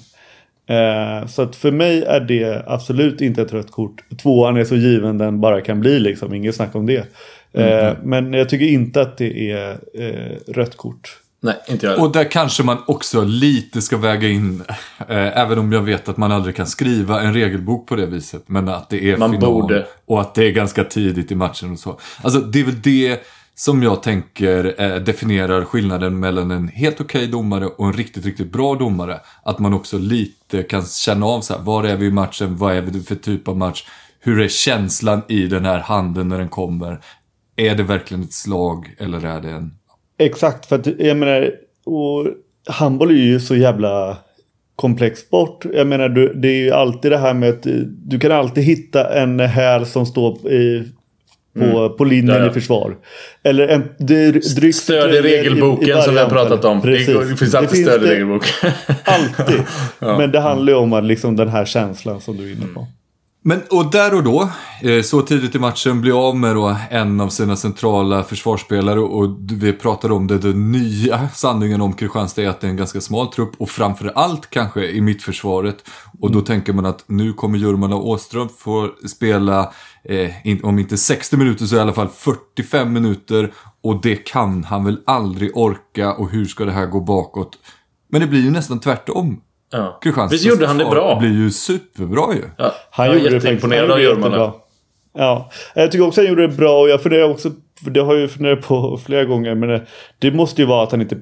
[0.66, 4.04] Eh, så att för mig är det absolut inte ett rött kort.
[4.22, 6.34] Tvåan är så given den bara kan bli liksom.
[6.34, 7.06] Inget snack om det.
[7.52, 11.18] Eh, Men jag tycker inte att det är eh, rött kort.
[11.40, 12.00] Nej, inte jag.
[12.00, 14.62] Och där kanske man också lite ska väga in,
[14.98, 18.42] eh, även om jag vet att man aldrig kan skriva en regelbok på det viset,
[18.46, 19.86] men att det är Man final borde.
[20.06, 21.98] och att det är ganska tidigt i matchen och så.
[22.22, 23.22] Alltså det är väl det
[23.54, 28.52] som jag tänker eh, definierar skillnaden mellan en helt okej domare och en riktigt, riktigt
[28.52, 29.20] bra domare.
[29.42, 32.76] Att man också lite kan känna av så här, var är vi i matchen, vad
[32.76, 33.84] är det för typ av match,
[34.20, 37.00] hur är känslan i den här handen när den kommer.
[37.56, 39.77] Är det verkligen ett slag eller är det en
[40.18, 41.50] Exakt, för att jag menar,
[41.84, 42.26] och
[42.66, 44.16] handboll är ju så jävla
[44.76, 45.64] komplex sport.
[45.72, 47.72] Jag menar, du, det är ju alltid det här med att eh,
[48.06, 50.84] du kan alltid hitta en häl som står i,
[51.58, 52.50] på, på linjen Ja, ja.
[52.50, 52.96] i försvar.
[53.42, 56.80] Eller en det, drygt Stöd i regelboken som vi har pratat om.
[56.80, 58.70] Det, det finns alltid stöd i det regelboken.
[59.04, 59.60] Alltid.
[60.00, 62.86] Men det handlar ju om att liksom den här känslan som du är inne på.
[63.48, 64.48] Men och där och då,
[64.82, 69.36] eh, så tidigt i matchen, blir av med då en av sina centrala försvarsspelare och
[69.50, 73.00] vi pratade om det, den nya sanningen om Kristianstad är att det är en ganska
[73.00, 75.76] smal trupp och framför allt kanske i mittförsvaret.
[76.20, 79.72] Och då tänker man att nu kommer Jurmala Åström få spela,
[80.04, 84.64] eh, in, om inte 60 minuter så i alla fall 45 minuter och det kan
[84.64, 87.58] han väl aldrig orka och hur ska det här gå bakåt?
[88.10, 89.40] Men det blir ju nästan tvärtom.
[89.70, 90.00] Ja.
[90.30, 91.18] Visst gjorde han det bra?
[91.20, 92.42] blir ju superbra ju.
[92.58, 92.74] Ja.
[92.90, 94.36] Han jag är gjorde det jätteimponerad Han av gjorde det Jurmala.
[94.44, 94.60] jättebra.
[95.18, 97.50] Ja, jag tycker också han gjorde det bra och jag funderar också,
[97.84, 99.86] för det har jag ju funderat på flera gånger, men det,
[100.18, 101.16] det måste ju vara att han inte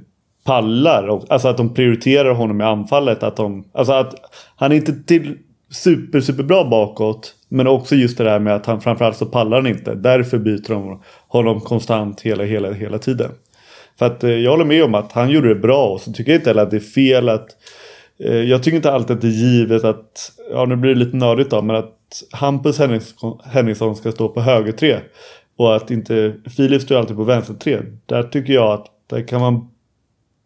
[0.44, 1.08] pallar.
[1.08, 3.22] och- Alltså att de prioriterar honom i anfallet.
[3.22, 4.14] Att de, alltså att
[4.56, 5.36] han är inte till,
[5.72, 7.32] super, superbra bakåt.
[7.48, 9.94] Men också just det där med att han framförallt så pallar han inte.
[9.94, 13.30] Därför byter de honom konstant hela, hela, hela tiden.
[13.98, 16.32] För att eh, jag håller med om att han gjorde det bra och så tycker
[16.32, 17.46] jag inte heller att det är fel att
[18.18, 21.50] jag tycker inte alltid att det är givet att, ja nu blir det lite nördigt
[21.50, 24.96] då, men att Hampus Henningsson, Henningsson ska stå på höger tre.
[25.58, 27.78] Och att inte Filip står alltid på vänster tre.
[28.06, 29.68] Där tycker jag att där kan man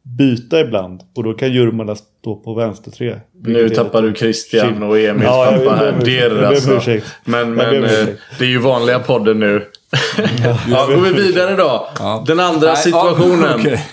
[0.03, 1.01] byta ibland.
[1.15, 3.21] Och då kan Jurmala stå på vänster tre.
[3.43, 5.95] Nu tappar du Christian och Emils Ja, pappa här.
[6.05, 6.81] Det är alltså.
[7.25, 8.07] Men, men eh,
[8.39, 9.67] det är ju vanliga podden nu.
[10.69, 11.89] Ja, går vi vidare då.
[11.99, 12.25] Ja.
[12.27, 13.43] Den andra Nej, situationen.
[13.43, 13.87] ja, okej.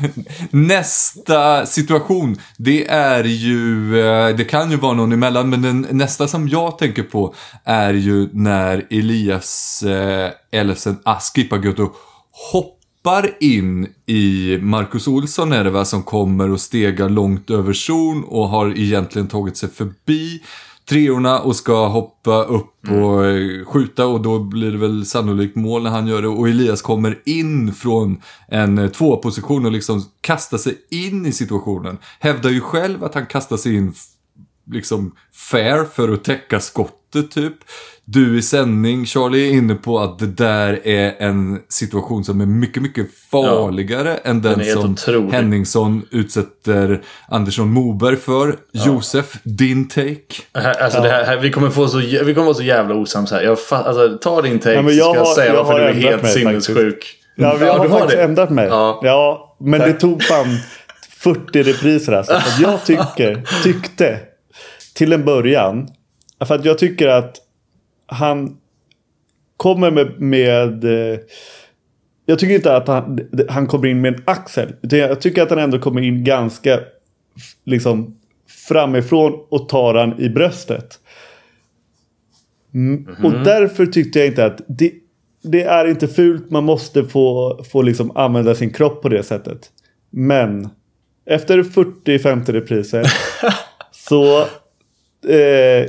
[0.51, 6.27] Nästa situation, det är ju, eh, det kan ju vara någon emellan, men den nästa
[6.27, 7.33] som jag tänker på
[7.63, 11.89] är ju när Elias eh, Elfsen Askipaguto
[12.51, 18.23] hoppar in i Marcus Olsson är det va, som kommer och stegar långt över zon
[18.23, 20.41] och har egentligen tagit sig förbi
[20.89, 23.65] treorna och ska hoppa upp och mm.
[23.65, 26.27] skjuta och då blir det väl sannolikt mål när han gör det.
[26.27, 31.97] Och Elias kommer in från en eh, tvåposition och liksom kastar sig in i situationen.
[32.19, 33.93] Hävdar ju själv att han kastar sig in
[34.71, 35.15] liksom
[35.51, 36.59] fair för att täcka
[37.13, 37.53] skottet typ.
[38.05, 42.45] Du i sändning, Charlie, är inne på att det där är en situation som är
[42.45, 45.31] mycket, mycket farligare än den, Den som otrolig.
[45.31, 48.55] Henningsson utsätter Andersson Moberg för.
[48.73, 50.17] Josef, din take?
[50.53, 53.31] Här, alltså det här, här, vi, kommer få så, vi kommer vara så jävla osams
[53.31, 53.41] här.
[53.41, 55.73] Jag alltså, ta din take Ja, men så jag ska jag har- säga jag varför
[55.73, 57.15] har du är helt mig sinnessjuk.
[57.35, 58.23] Ja, vi Ja, har du har faktiskt det.
[58.23, 58.67] ändrat mig.
[58.67, 58.99] Ja.
[59.03, 59.55] Ja.
[59.59, 59.89] men Tack.
[59.89, 60.57] det tog fan
[61.09, 62.41] 40 repriser alltså.
[62.59, 64.19] Jag tycker, tyckte
[64.95, 65.87] till en början.
[66.45, 67.37] För att jag tycker att
[68.05, 68.57] han
[69.57, 71.19] kommer med, med eh,
[72.25, 73.19] jag tycker inte att han,
[73.49, 74.73] han kommer in med en axel.
[74.81, 76.79] Utan jag tycker att han ändå kommer in ganska
[77.63, 78.19] liksom
[78.67, 80.99] framifrån och tar han i bröstet.
[82.73, 83.07] Mm.
[83.23, 84.91] Och därför tyckte jag inte att det,
[85.43, 86.51] det är inte fult.
[86.51, 89.71] Man måste få, få liksom använda sin kropp på det sättet.
[90.09, 90.69] Men
[91.25, 93.13] efter 40-50 repriser
[93.91, 94.39] så
[95.29, 95.85] eh,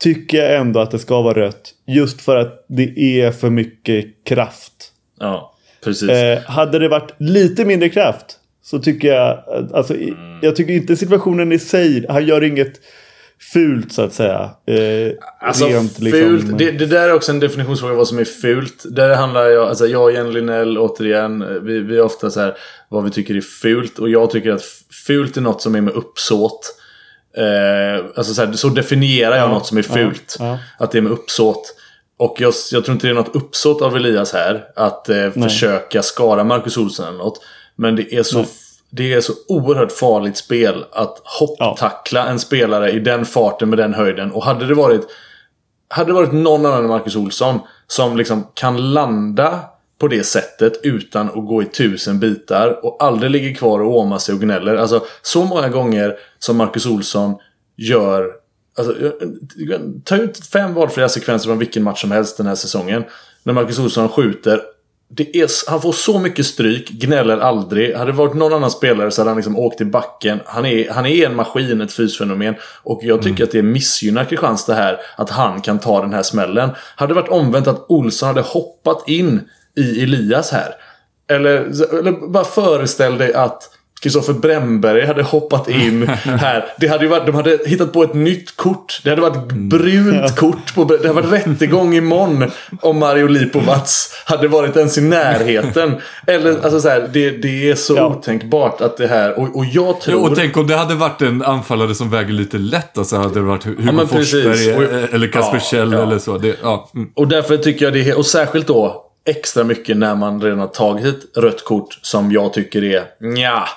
[0.00, 1.74] tycker jag ändå att det ska vara rött.
[1.86, 4.72] Just för att det är för mycket kraft.
[5.20, 6.08] Ja, precis.
[6.10, 8.26] Eh, hade det varit lite mindre kraft
[8.62, 12.72] så tycker jag, alltså, i- jag tycker inte situationen i sig, han gör inget
[13.52, 14.50] fult så att säga.
[14.66, 18.24] Eh, Alltså rent, fult, liksom, det, det där är också en definitionsfråga vad som är
[18.24, 18.82] fult.
[18.90, 22.54] Där handlar jag, alltså jag och Jenny Linnell återigen, vi, vi är ofta så här
[22.88, 23.98] vad vi tycker är fult.
[23.98, 24.62] Och jag tycker att
[25.06, 26.76] fult är något som är med uppsåt.
[27.36, 30.36] Eh, alltså så, här, så definierar jag Ja, något som är ja, fult.
[30.38, 30.58] ja.
[30.78, 31.74] Att det är med uppsåt.
[32.16, 34.64] Och jag, jag tror inte det är något uppsåt av Elias här.
[34.76, 37.40] Att eh, försöka skara Marcus Olsson eller något.
[37.76, 38.48] Men det är så, Nej.
[38.90, 43.94] det är så oerhört farligt spel att hopptackla en spelare i den farten med den
[43.94, 44.32] höjden.
[44.32, 45.06] Och hade det varit
[45.88, 49.60] hade det varit någon annan än Marcus Olsson som liksom kan landa
[50.00, 54.18] på det sättet utan att gå i tusen bitar och aldrig ligger kvar och åmar
[54.18, 54.76] sig och gnäller.
[54.76, 57.34] Alltså så många gånger som Marcus Olsson
[57.76, 58.40] gör
[58.78, 58.94] Alltså,
[60.04, 63.04] ta ut fem valfria sekvenser från vilken match som helst den här säsongen.
[63.42, 64.60] När Marcus Olsson skjuter.
[65.08, 67.96] Det är, han får så mycket stryk, gnäller aldrig.
[67.96, 70.40] Hade det varit någon annan spelare så hade han liksom åkt i backen.
[70.46, 72.54] Han är, han är en maskin, ett fysfenomen.
[72.82, 75.00] Och jag tycker att det missgynnar Kristianstad här.
[75.16, 76.70] Att han kan ta den här smällen.
[76.96, 79.40] Hade det varit omvänt att Olsson hade hoppat in
[79.76, 80.74] i Elias här.
[81.30, 81.54] Eller,
[81.98, 83.62] eller bara föreställ dig att
[84.02, 86.64] Kristoffer Bremberg hade hoppat in här.
[86.78, 89.00] Det hade ju varit, de hade hittat på ett nytt kort.
[89.04, 90.74] Det hade varit brunt kort.
[90.74, 92.50] På, det hade varit rättegång imorgon
[92.82, 95.94] om Mario Lipovac hade varit ens i närheten.
[96.26, 98.06] Eller alltså så här, det, det är så Ja.
[98.06, 99.38] otänkbart att det här...
[99.38, 100.30] Och, och jag tror...
[100.30, 102.98] Och tänk om det hade varit en anfallare som väger lite lätt.
[102.98, 104.32] Alltså hade det varit Hugo precis.
[104.32, 106.02] Forsberg Och- eller Kasper Ja, Kjell ja.
[106.02, 106.38] eller så.
[106.38, 106.90] Det, ja.
[106.94, 107.08] mm.
[107.16, 110.66] Och därför tycker jag det är, och särskilt då extra mycket när man redan har
[110.66, 113.68] tagit ett rött kort som jag tycker är nja.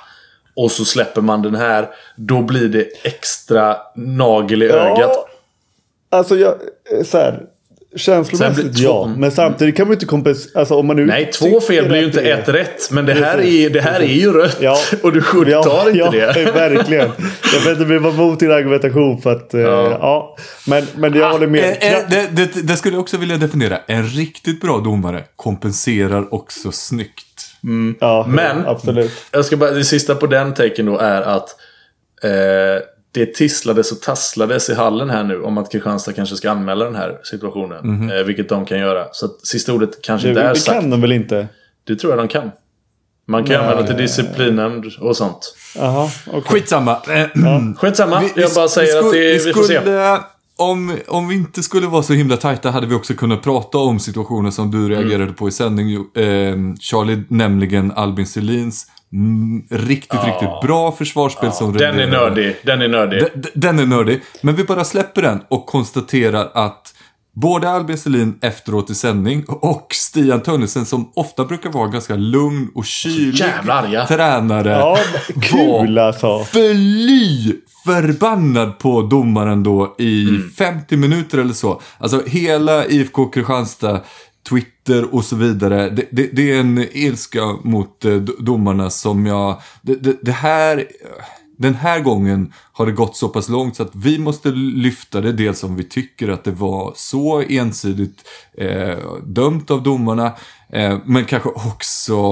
[0.56, 1.90] Och så släpper man den här.
[2.16, 4.98] Då blir det extra nagel i ögat.
[4.98, 5.28] Ja,
[6.10, 6.54] alltså jag,
[6.92, 7.46] eh, så här.
[7.96, 9.14] Känslomässigt blir- ja.
[9.18, 10.60] Men samtidigt kan man ju inte kompensera.
[10.60, 12.92] Alltså om man nu Nej, två fel blir ju inte är- ett rätt.
[12.92, 14.58] Men det här, är, det här är ju rött.
[14.60, 14.78] Ja.
[15.04, 16.42] Och du godtar inte ja, det.
[16.46, 17.10] Ja, verkligen.
[17.54, 19.54] Jag vet inte, vi var emot din argumentation för att...
[19.54, 19.90] eh, Ja.
[20.02, 20.36] Ja.
[20.68, 21.64] Men, men jag håller med.
[21.82, 23.78] Eh, eh, det, det, det skulle jag också vilja definiera.
[23.88, 27.46] En riktigt bra domare kompenserar också snyggt.
[28.00, 29.12] ja, Men- Absolut.
[29.32, 31.50] Jag ska bara, det sista på den taken då är att
[32.24, 36.86] eh, det tisslades och tasslades i hallen här nu om att Kristianstad kanske ska anmäla
[36.86, 38.12] den här situationen.
[38.12, 39.06] Eh, vilket de kan göra.
[39.12, 40.80] Så att sista ordet kanske Det, inte är det sagt.
[40.82, 41.48] kan de väl inte?
[41.88, 42.52] Det tror jag de kan.
[43.28, 43.70] Man kan Nej.
[43.70, 45.56] använda till disciplinnämnd och sånt.
[45.76, 46.42] Jaha, okej.
[46.46, 46.92] Skitsamma.
[46.92, 47.28] Eh,
[47.78, 49.80] Skitsamma, vi- jag bara vi säger skulle- att det, vi, får se.
[49.80, 50.20] skulle
[50.58, 54.00] om, om vi inte skulle vara så himla tajta hade vi också kunnat prata om
[54.00, 55.34] situationer som du reagerade Mm.
[55.36, 62.00] på i sändning, eh, Charlie, nämligen Albin Selins mm, riktigt, riktigt bra försvarsspel som Den
[62.00, 62.56] är nördig.
[62.64, 63.22] Den är nördig.
[63.24, 64.22] D- d- Den är nördig.
[64.42, 66.94] Men vi bara släpper den och konstaterar att
[67.36, 72.68] både Albin Selin efteråt i sändning och Stian Tönnesen som ofta brukar vara ganska lugn
[72.76, 74.06] och kylig jävla arga.
[74.08, 74.70] tränare.
[74.70, 74.98] Ja,
[75.42, 76.44] kul alltså.
[76.44, 77.54] Fly
[77.86, 80.50] förbannad på domaren då i Mm.
[80.58, 81.82] 50 minuter eller så.
[81.98, 84.00] Alltså hela IFK Kristianstad,
[84.50, 85.90] Twitter och så vidare.
[85.90, 89.62] Det, det, det är en ilska mot eh, domarna som jag...
[89.82, 90.88] Det, det, det här...
[91.58, 95.32] Den här gången har det gått så pass långt så att vi måste lyfta det.
[95.32, 98.18] Dels om vi tycker att det var så ensidigt
[98.58, 100.34] eh, dömt av domarna.
[100.70, 102.24] Eh, men kanske också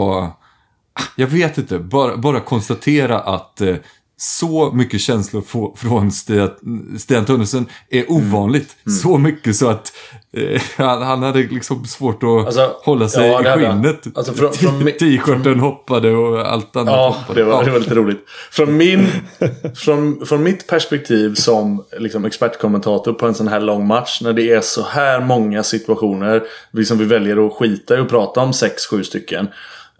[1.15, 3.75] jag vet inte, bara, bara konstatera att eh,
[4.23, 8.75] så mycket känslor få, från Stian, Tunnelsen är ovanligt.
[9.03, 9.91] Så mycket så att
[10.37, 14.17] eh, han, han hade liksom svårt att Alltså, hålla sig ja, i skinnet.
[14.17, 17.39] Alltså, från- från T-shirten hoppade och allt annat Ja, hoppade.
[17.39, 17.63] det var, Ja.
[17.65, 18.25] det var lite roligt.
[18.51, 19.07] Från, min,
[19.75, 24.21] från, från mitt perspektiv som liksom, expertkommentator på en sån här lång match.
[24.21, 26.43] När det är så här många situationer.
[26.73, 29.47] Liksom vi väljer att skita i att prata om sex, sju stycken.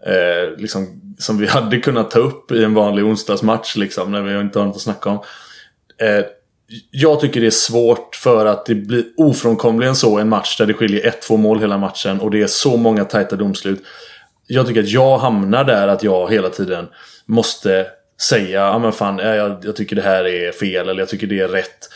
[0.06, 3.76] Eh, liksom, som vi hade kunnat ta upp i en vanlig onsdagsmatch.
[3.76, 5.18] Liksom, när vi inte har något att snacka om.
[5.98, 6.24] Eh,
[6.90, 10.74] jag tycker det är svårt för att det blir ofrånkomligen så en match där det
[10.74, 12.20] skiljer ett, två mål hela matchen.
[12.20, 13.82] Och det är så många tajta domslut.
[14.46, 16.88] Jag tycker att jag hamnar där att jag hela tiden
[17.26, 17.86] måste
[18.20, 21.40] säga ja men fan jag, jag tycker det här är fel eller jag tycker det
[21.40, 21.88] är rätt.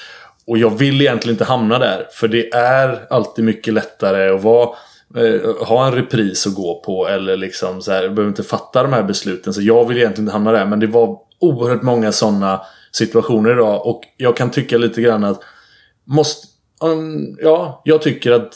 [0.46, 2.06] Och jag vill egentligen inte hamna där.
[2.12, 4.76] För det är alltid mycket lättare att vara
[5.14, 8.82] Eh, ha en repris att gå på eller liksom så här, jag behöver inte fatta
[8.82, 9.54] de här besluten.
[9.54, 10.66] Så jag vill egentligen inte hamna där.
[10.66, 12.60] Men det var oerhört många sådana
[12.92, 13.86] situationer idag.
[13.86, 15.40] Och jag kan tycka lite grann att
[16.04, 16.46] måste,
[16.80, 18.52] um, ja, jag tycker att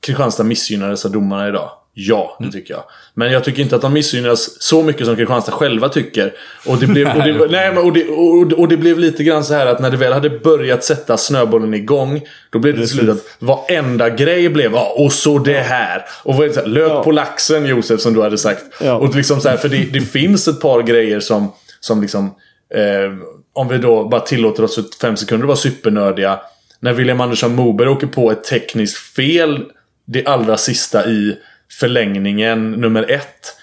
[0.00, 1.70] Kristianstad missgynnades av domarna idag.
[1.94, 2.84] Ja, det tycker jag.
[3.14, 6.32] Men jag tycker inte att de missgynnas så mycket som Kristianstad själva tycker.
[6.66, 9.44] Och det blev, och det, nej, men, och det, och, och det blev lite grann
[9.44, 12.20] så här att när det väl hade börjat sätta snöbollen igång.
[12.50, 16.04] Då blev det till slut att varenda grej blev ja, och så det här.
[16.22, 17.02] Och vad är det så här, lök Ja.
[17.02, 18.62] på laxen Josef som du hade sagt.
[18.80, 18.94] Ja.
[18.94, 22.34] Och liksom så här, för det, det finns ett par grejer som, som liksom
[22.74, 23.12] eh,
[23.52, 26.40] om vi då bara tillåter oss för fem sekunder att vara supernördiga.
[26.80, 29.64] När William Andersson Moberg åker på ett tekniskt fel
[30.06, 31.36] det allra sista i
[31.80, 33.56] förlängningen nummer ett.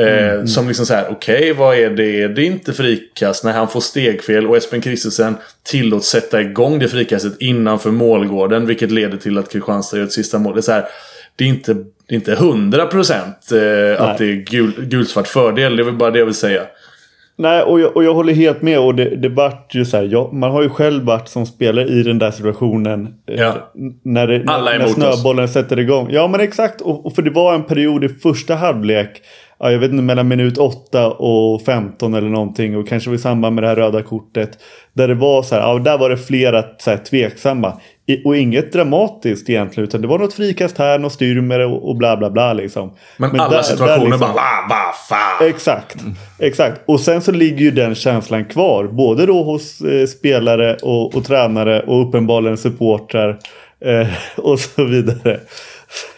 [0.00, 2.28] Eh, Som liksom så här, okej vad är det?
[2.28, 6.88] Det är inte frikast när han får stegfel och Espen Christensen tillåts sätta igång det
[6.88, 8.66] frikastet innanför målgården.
[8.66, 10.54] Vilket leder till att Kristianstad gör ett sista mål.
[10.54, 10.84] Det är, så här,
[11.36, 15.76] det är inte, det är inte 100% eh, att det är gul, gulsvart fördel.
[15.76, 16.62] Det är väl bara det jag vill säga.
[17.42, 18.78] Nej, och jag, och jag håller helt med.
[18.78, 21.86] Och det, det vart ju så här, jag, man har ju själv varit som spelare
[21.88, 23.06] i den där situationen.
[23.28, 23.52] eh, Ja.
[24.04, 25.14] När, det, Alla är när emot oss.
[25.20, 26.08] snöbollen sätter igång.
[26.10, 26.80] Ja, men exakt.
[26.80, 29.22] Och, och för det var en period i första halvlek.
[29.62, 32.76] Ja, jag vet inte, mellan minut 8 och 15 eller någonting.
[32.76, 34.50] Och kanske i samband med det här röda kortet.
[34.92, 37.80] Där det var så här, ja, där var det flera så här, tveksamma.
[38.06, 39.88] I, och inget dramatiskt egentligen.
[39.88, 42.92] Utan det var något frikast här, något styrmer och, och bla bla bla liksom.
[43.16, 45.46] Men, alla där- situationer där liksom- bara va, va, fan.
[45.48, 45.96] Exakt.
[46.38, 46.80] Exakt.
[46.86, 48.84] Och sen så ligger ju den känslan kvar.
[48.84, 53.38] Både då hos eh, spelare och, och tränare och uppenbarligen supportrar.
[53.84, 55.40] Eh, och så vidare.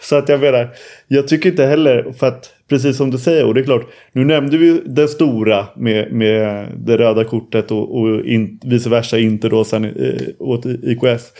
[0.01, 0.69] Så att jag menar.
[1.07, 2.13] Jag tycker inte heller.
[2.19, 3.45] För att precis som du säger.
[3.45, 3.87] Och det är klart.
[4.11, 5.67] Nu nämnde vi ju stora.
[5.75, 7.71] Med, med det röda kortet.
[7.71, 11.31] Och, och in, vice versa inte då sen eh, åt IKS.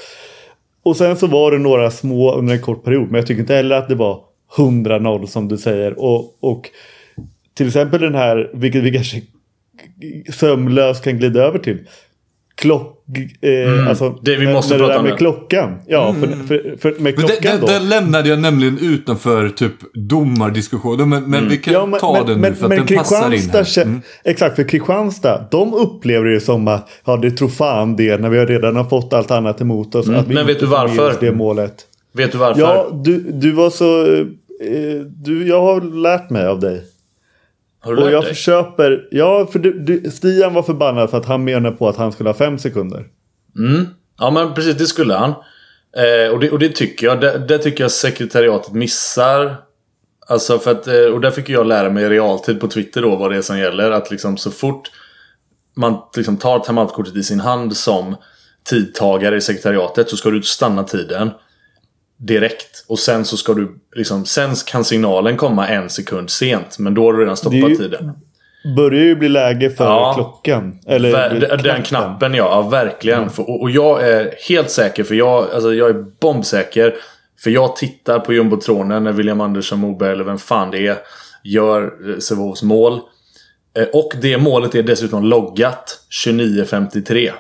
[0.83, 3.05] Och sen så var det några små under en kort period.
[3.05, 4.19] Men jag tycker inte heller att det var
[4.55, 5.99] 100-0 som du säger.
[5.99, 6.69] Och, och
[7.53, 9.21] till exempel den här, vilket vi kanske
[10.33, 11.79] sömlöst kan glida över till.
[12.55, 12.91] Klock...
[13.41, 14.17] Eh, alltså, Mm.
[14.21, 15.17] det vi måste när prata det där om med nu.
[15.17, 15.77] klockan.
[15.87, 17.67] Ja, för, för, för med Men klockan den, då.
[17.67, 21.09] den, den lämnade jag nämligen utanför typ domardiskussionen.
[21.09, 23.81] Men, men vi kan Ja, men, ta den nu för att den passar in här.
[23.81, 24.01] Mm.
[24.23, 28.45] Exakt, för Kristianstad, de upplever det som att ja, det tror fan det när vi
[28.45, 30.07] redan har fått allt annat emot oss.
[30.07, 30.33] att vi Mm.
[30.33, 31.15] Men vet du med varför?
[31.19, 31.75] Det målet.
[32.13, 32.61] Vet du varför?
[32.61, 34.05] Ja, du, du var så...
[34.61, 36.81] Eh, du, jag har lärt mig av dig.
[37.85, 38.35] Har du Och lärt jag dig?
[38.35, 39.07] köper...
[39.11, 42.29] Ja, för du, du, Stian var förbannad för att han menar på att han skulle
[42.29, 43.05] ha fem sekunder.
[43.57, 43.87] Mm.
[44.19, 45.29] Ja men precis, det skulle han.
[45.97, 47.21] Eh, och, det, och det tycker jag.
[47.21, 49.55] Det, det tycker jag sekretariatet missar.
[50.27, 53.15] Alltså för att, eh, och där fick jag lära mig i realtid på Twitter då
[53.15, 53.91] vad det är som gäller.
[53.91, 54.91] Att liksom så fort
[55.75, 58.15] man liksom tar timeout-kortet i sin hand som
[58.69, 61.31] tidtagare i sekretariatet så ska du stanna tiden.
[62.17, 62.85] Direkt.
[62.87, 66.79] Och sen så ska du liksom, sen kan signalen komma en sekund sent.
[66.79, 68.11] Men då har du redan stoppat ju- tiden.
[68.77, 70.13] börjar ju bli läge för Ja.
[70.15, 70.79] klockan.
[70.87, 73.29] Eller Ver- den, den knappen ja, ja verkligen.
[73.29, 76.95] För, och, och jag är helt säker, för jag, alltså, jag är bombsäker.
[77.39, 80.97] För jag tittar på jumbotronen när William Andersson Moberg, eller vem fan det är,
[81.43, 82.99] gör eh, Sävehofs mål.
[83.77, 87.31] Eh, och det målet är dessutom loggat 29.53.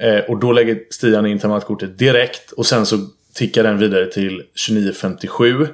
[0.00, 2.96] Eh, och då lägger Stian in timeoutkortet direkt och sen så
[3.34, 5.68] tickar den vidare till 29.57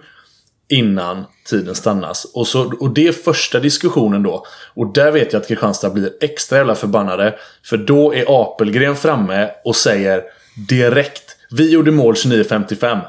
[0.68, 2.24] innan tiden stannas.
[2.34, 4.46] Och, så, och det är första diskussionen då.
[4.74, 7.34] Och där vet jag att Kristianstad blir extra jävla förbannade.
[7.64, 10.22] För då är Apelgren framme och säger
[10.68, 13.00] direkt Vi gjorde mål 29.55.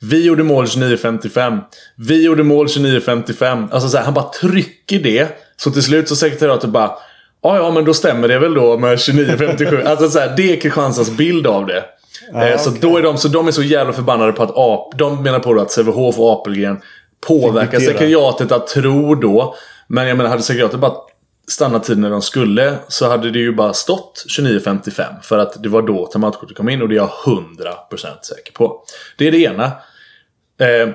[0.00, 1.60] Vi gjorde mål 29.55.
[1.96, 3.68] Vi gjorde mål 29.55.
[3.72, 5.28] Alltså så här, han bara trycker det.
[5.56, 6.90] Så till slut så sekretariatet bara
[7.42, 9.86] Ja, ja, men då stämmer det väl då med 29.57.
[9.86, 11.84] Alltså så här, det är Kristianstads bild av det
[12.34, 12.80] eh, så, okej.
[12.82, 15.60] då är de, så de är så jävla förbannade på att Ap, de menar på
[15.60, 16.80] att Sävehof och Apelgren
[17.26, 19.54] påverkar sekretariatet att tro då.
[19.86, 20.94] Men jag menar, hade sekretariatet bara
[21.48, 25.20] stannat tiden när de skulle så hade det ju bara stått 29.55.
[25.22, 28.84] För att det var då timeoutkortet kom in och det är jag 100% säker på.
[29.18, 29.64] Det är det ena.
[30.60, 30.94] Eh,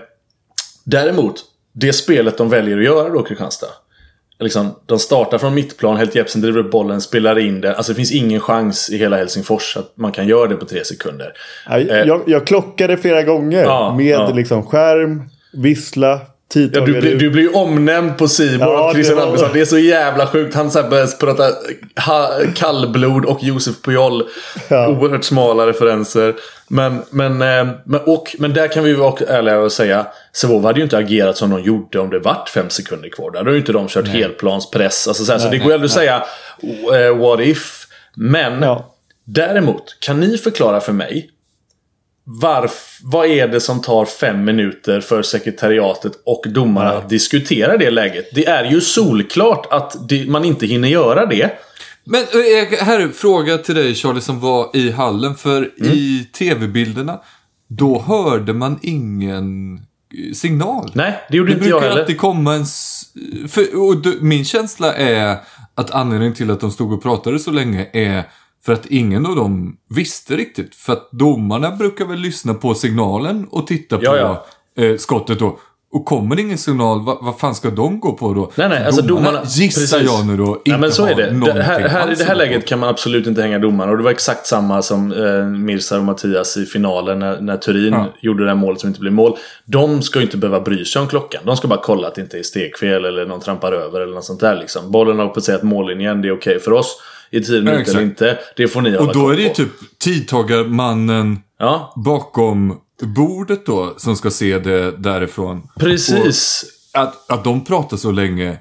[0.84, 1.36] däremot,
[1.74, 3.68] det spelet de väljer att göra då, Kristianstad.
[4.40, 7.76] Liksom, de startar från mittplan, Helt Jepsen driver upp bollen, spelar in den.
[7.76, 10.84] Alltså det finns ingen chans i hela Helsingfors att man kan göra det på tre
[10.86, 11.34] sekunder.
[11.70, 14.30] Ja, jag, jag klockade flera gånger Ja, med ja.
[14.34, 15.24] liksom skärm,
[15.54, 16.20] vissla,
[16.54, 19.50] Ja, du, blir, du blir ju omnämnd på Simon Ja, av Christian det var- Albinsson.
[19.54, 20.56] Det är så jävla sjukt.
[20.56, 21.44] Han så här börjar prata
[22.06, 24.24] ha, kallblod och Josef Pujol.
[24.70, 24.88] Ja.
[24.88, 26.36] Oerhört smala referenser.
[26.68, 30.06] Men, men, eh, men, och, men där kan vi vara ärliga och säga.
[30.34, 33.32] Sävehof hade ju inte agerat som de gjorde om det vart fem sekunder kvar.
[33.32, 35.08] Där hade ju inte de kört helplanspress.
[35.08, 36.24] Alltså så här, så det går ju att säga
[36.94, 37.88] eh, what if.
[38.16, 38.94] Men Ja.
[39.26, 41.30] däremot, kan ni förklara för mig
[42.42, 47.90] varf, vad är det som tar fem minuter för sekretariatet och domarna att diskutera det
[47.92, 48.26] läget?
[48.36, 51.52] Det är ju solklart att det, man inte hinner göra det.
[52.04, 55.36] Men eh, här är en fråga till dig Charlie som var i hallen.
[55.36, 55.92] För Mm.
[55.94, 57.20] i tv-bilderna,
[57.70, 60.92] då hörde man ingen eh, signal.
[60.94, 62.02] Nej, det gjorde Det inte jag brukar heller.
[62.02, 62.66] alltid komma en...
[63.50, 65.38] För, och min känsla är
[65.76, 68.24] att anledningen till att de stod och pratade så länge är
[68.66, 70.76] för att ingen av dem visste riktigt.
[70.76, 74.46] För att domarna brukar väl lyssna på signalen och titta på Ja,
[74.78, 75.60] Eh, skottet då.
[75.92, 78.52] Och kommer det ingen signal, vad, vad fan ska de gå på då?
[78.56, 79.42] Nej, nej, alltså domarna...
[79.46, 80.12] gissar precis.
[80.12, 81.52] jag nu då, inte Nej, men så är det.
[81.54, 83.92] det här, här, I det här läget kan man absolut inte hänga domarna.
[83.92, 87.94] Och det var exakt samma som eh, Mirza och Mattias i finalen när, när Turin
[87.94, 88.06] Ja.
[88.22, 89.38] gjorde det här målet som inte blev mål.
[89.66, 91.42] De ska ju inte behöva bry sig om klockan.
[91.46, 94.26] De ska bara kolla att det inte är stegfel eller någon trampar över eller något
[94.26, 94.56] sånt där.
[94.56, 94.92] Liksom.
[94.92, 96.98] Bollen har passerat mållinjen, det är okej för oss.
[97.32, 97.96] I tio minuter exakt.
[97.96, 99.70] eller inte, det får ni Och då är det ju typ
[100.00, 105.68] tidtagarmannen Ja, bakom bordet då som ska se det därifrån.
[105.80, 106.66] precis.
[106.94, 108.58] Att, att de pratar så länge.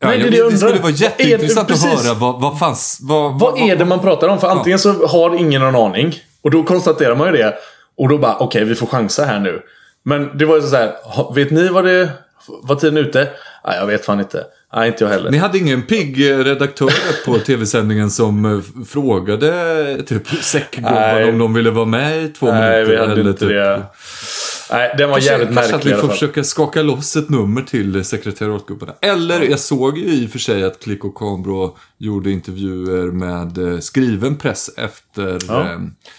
[0.00, 2.58] Ja, Nej, det det det skulle vara Vad är det- jätteintressant att höra vad, vad
[2.58, 2.98] fanns...
[3.02, 4.38] Vad, Vad är det man pratar om?
[4.40, 6.14] För antingen så har ingen någon aning.
[6.42, 7.54] Och då konstaterar man ju det.
[7.96, 9.62] Och då bara, okej vi får chansa här nu.
[10.02, 10.94] Men det var ju så här,
[11.34, 12.10] vet ni vad det
[12.62, 13.28] var tiden ute?
[13.66, 14.44] Nej, jag vet fan inte.
[14.76, 15.30] Nej, inte jag heller.
[15.30, 16.90] Ni hade ingen pigg eh, redaktör
[17.24, 21.28] på tv-sändningen som eh, frågade typ säckgubbarna Nej.
[21.30, 22.90] om de ville vara med i två Nej, minuter?
[22.92, 23.82] vi hade eller inte typ- det.
[24.70, 27.62] Nej, den var Kanske, jävligt kanske märklig att vi får försöka skaka loss ett nummer
[27.62, 28.94] till sekretariatgubbarna.
[29.00, 33.72] Eller jag såg ju i och för sig att Klick och Kambro gjorde intervjuer med
[33.72, 35.38] eh, skriven press efter...
[35.48, 35.60] Ja.
[35.60, 35.78] eh,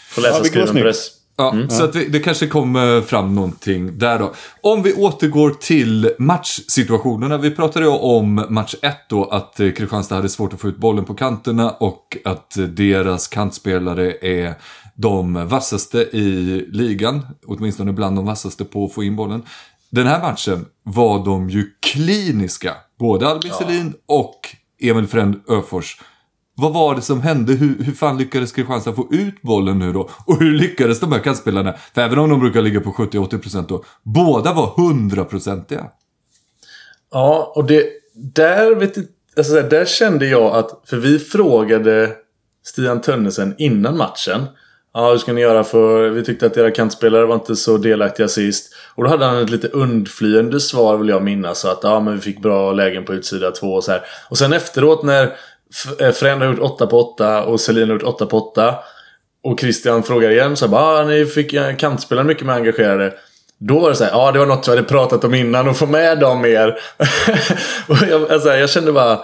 [0.09, 1.07] Får läsa Ja, skriven press.
[1.37, 4.33] Ja, så att det, det kanske kommer fram någonting där då.
[4.61, 7.37] Om vi återgår till matchsituationerna.
[7.37, 11.05] Vi pratade ju om match 1 då, att Kristianstad hade svårt att få ut bollen
[11.05, 14.53] på kanterna och att deras kantspelare är
[14.95, 17.25] de vassaste i ligan.
[17.45, 19.43] Åtminstone bland de vassaste på att få in bollen.
[19.89, 22.73] Den här matchen var de ju kliniska.
[22.99, 24.39] Både Albin Selin och
[24.81, 25.97] Emil Frend Öfors.
[26.57, 27.53] Vad var det som hände?
[27.53, 30.09] Hur, hur fan lyckades Kristianstad få ut bollen nu då?
[30.25, 31.73] Och hur lyckades de här kantspelarna?
[31.93, 35.85] För även om de brukar ligga på 70-80% då, båda var 100-procentiga.
[37.11, 37.83] Ja, och det...
[38.17, 38.97] Där, vet
[39.37, 40.81] alltså, där kände jag att...
[40.85, 42.11] För vi frågade
[42.65, 44.45] Stian Tönnesen innan matchen.
[44.93, 46.09] Ja, hur ska ni göra för...
[46.09, 48.73] Vi tyckte att era kantspelare var inte så delaktiga sist.
[48.95, 51.59] Och då hade han ett lite undflyende svar vill jag minnas.
[51.59, 54.01] Så att ja, men vi fick bra lägen på utsida två och så här.
[54.29, 55.35] Och sen efteråt när
[55.99, 58.75] Eh, Frend har gjort 8 på 8 och Selin har gjort 8 på 8.
[59.43, 63.13] Och Christian frågar igen så här, ah, ni fick eh, kantspelare mycket mer engagerade.
[63.57, 65.77] Då var det så här, ja det var något vi hade pratat om innan och
[65.77, 66.67] få med dem mer.
[67.87, 69.19] och jag, alltså, jag kände bara,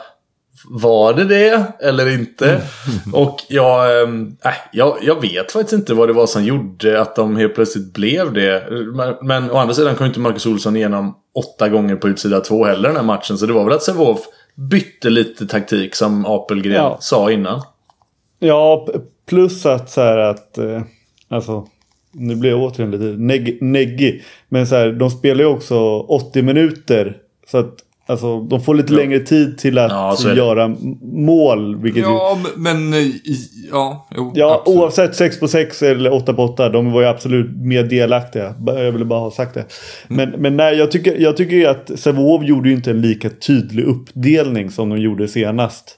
[0.70, 2.62] var det det eller inte?
[3.14, 7.16] och jag, ehm, äh, jag, jag vet faktiskt inte vad det var som gjorde att
[7.16, 8.68] de helt plötsligt blev det.
[8.95, 12.66] Men, men å andra sidan kom inte Marcus Olsson igenom åtta gånger på utsida två
[12.66, 13.38] heller den här matchen.
[13.38, 14.20] Så det var väl att Sävehof
[14.70, 16.97] bytte lite taktik som Apelgren Ja.
[17.01, 17.62] sa innan.
[18.39, 18.88] Ja,
[19.26, 20.57] plus att så här att...
[20.57, 20.82] Eh,
[21.30, 21.68] alltså,
[22.12, 24.24] nu blir jag återigen lite neg neggig.
[24.49, 27.18] Men så här, de spelar ju också 80 minuter.
[27.47, 27.74] Så att
[28.12, 30.68] alltså, de får lite längre tid till att Ja, göra
[31.01, 31.82] mål.
[31.82, 32.93] Vilket ju, Ja, men...
[32.93, 32.99] eh,
[33.72, 34.80] Ja, jo, ja absolut.
[34.80, 36.70] oavsett 6 på 6 eller 8 på 8.
[36.70, 38.55] De var ju absolut mer delaktiga.
[38.66, 39.66] Jag ville bara ha sagt det.
[40.07, 43.30] Men, men nej, jag tycker, jag tycker ju att Sävehof gjorde ju inte en lika
[43.30, 45.97] tydlig uppdelning som de gjorde senast.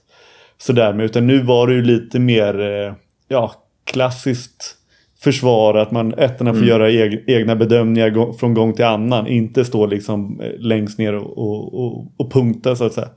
[0.57, 1.05] Sådär med.
[1.05, 2.93] Utan nu var det ju lite mer eh,
[3.27, 3.53] ja,
[3.85, 4.75] klassiskt
[5.23, 5.73] försvar.
[5.73, 9.27] Att man ettorna får göra eg, egna bedömningar från gång till annan.
[9.27, 13.09] Inte stå liksom eh, längst ner och, och, och, och punkta så att säga.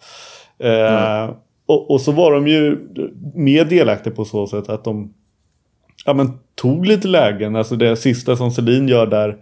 [0.58, 1.30] Eh,
[1.66, 2.78] och, och så var de ju
[3.34, 5.14] mer delaktiga på så sätt att de
[6.04, 7.56] ja, men, tog lite lägen.
[7.56, 9.36] Alltså det sista som Selin gör där.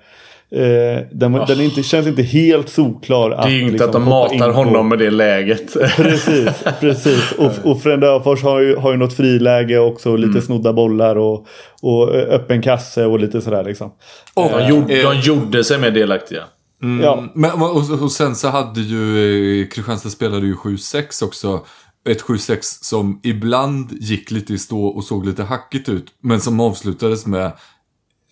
[0.50, 3.30] Eh, den, den inte, känns inte helt solklar.
[3.30, 5.72] Det är ju inte liksom att de matar honom med det läget.
[5.96, 6.48] Precis,
[6.80, 7.32] precis.
[7.32, 10.10] Och, och Frände Öfors har ju, har ju något friläge också.
[10.10, 10.42] Och lite Mm.
[10.42, 11.46] snodda bollar och,
[11.82, 13.90] och eh, öppen kasse och lite sådär liksom.
[14.34, 16.42] Och, De gjorde, eh, de gjorde sig mer delaktiga.
[17.02, 21.60] Ja, Men, och, och sen så hade ju Kristianstad spelade ju 7-6 också.
[22.08, 26.06] Ett 7-6 som ibland gick lite i stå och såg lite hackigt ut.
[26.22, 27.52] Men som avslutades med,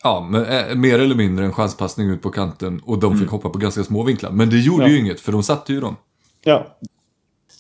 [0.03, 2.81] ja, med, eh, mer eller mindre en chanspassning ut på kanten.
[2.85, 4.31] Och de fick hoppa på ganska små vinklar.
[4.31, 4.89] Men det gjorde Ja.
[4.91, 5.97] ju inget, för de satte ju dem.
[6.45, 6.67] ja.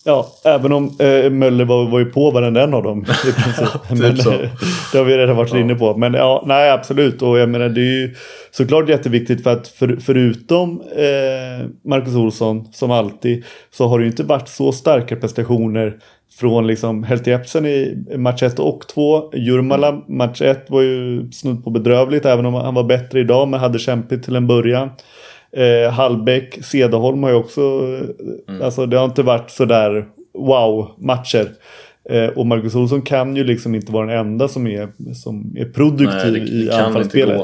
[0.04, 3.68] Ja, även om eh, Möller var, var ju på varenda en av dem i princip.
[3.90, 4.02] Men,
[4.42, 4.50] eh,
[4.92, 5.96] det har vi redan varit inne på.
[5.96, 7.22] Men ja, nej absolut.
[7.22, 8.14] Och jag menar det är ju
[8.50, 14.10] såklart jätteviktigt för att för, förutom eh, Marcus Olsson som alltid så har det ju
[14.10, 15.96] inte varit så starka prestationer
[16.40, 19.30] från liksom Helti Epsen i match 1 och 2.
[19.34, 23.60] Jurmala match 1 var ju snudd på bedrövligt även om han var bättre idag men
[23.60, 24.90] hade kämpigt till en början.
[25.56, 30.04] Eh, Hallbäck, Cederholm har ju också, eh, alltså det har inte varit sådär
[30.38, 31.48] wow-matcher.
[32.10, 35.64] Eh, och Marcus Olsson kan ju liksom inte vara den enda som är, som är
[35.64, 37.36] produktiv Nej, det- det i anfallsspelet.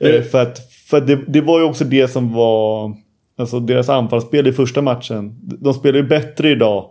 [0.00, 0.58] Eh, för att,
[0.90, 2.92] för att det, det var ju också det som var
[3.38, 5.34] alltså deras anfallsspel i första matchen.
[5.60, 6.84] De spelar ju bättre idag.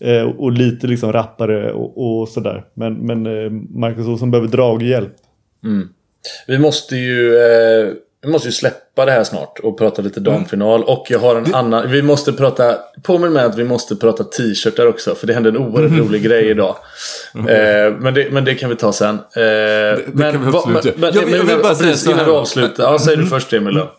[0.00, 2.64] Eh, och lite liksom rappare och, och sådär.
[2.74, 5.14] Men, men eh, Marcus Olsson behöver draghjälp.
[6.46, 7.92] Vi måste ju eh,
[8.22, 10.84] vi måste ju släppa det här snart och prata lite damfinal.
[10.84, 11.90] Och jag har en annan.
[11.90, 12.76] Vi måste prata.
[13.02, 15.14] Påminn mig att vi måste prata t-shirtar också.
[15.14, 16.76] För det hände en oerhört rolig grej idag.
[17.34, 19.14] Eh, men, det, men det kan vi ta sen.
[19.14, 19.20] Eh,
[20.12, 20.94] men, kan vi absolut men, göra.
[20.96, 22.84] men, Jag vill- jag vill bara säga så här Innan vi avslutar.
[22.92, 23.90] Ja, säg du först Emil då.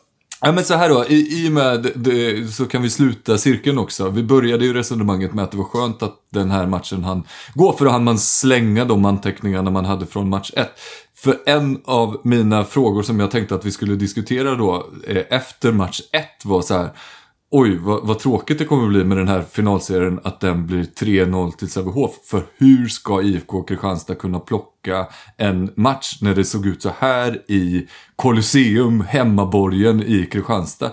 [0.41, 3.77] Ja men så här då, i, i och med det, så kan vi sluta cirkeln
[3.77, 4.09] också.
[4.09, 7.23] Vi började ju resonemanget med att det var skönt att den här matchen han
[7.53, 10.69] gå för då hann man slänga de anteckningarna man hade från match 1.
[11.15, 15.71] För en av mina frågor som jag tänkte att vi skulle diskutera då eh, efter
[15.71, 16.89] match 1 var så här.
[17.51, 21.51] Oj, vad, vad tråkigt det kommer bli med den här finalserien att den blir 3-0
[21.51, 22.11] till Sävehof.
[22.23, 27.51] För hur ska IFK Kristianstad kunna plocka en match när det såg ut så här
[27.51, 30.91] i Colosseum, hemmaborgen i Kristianstad?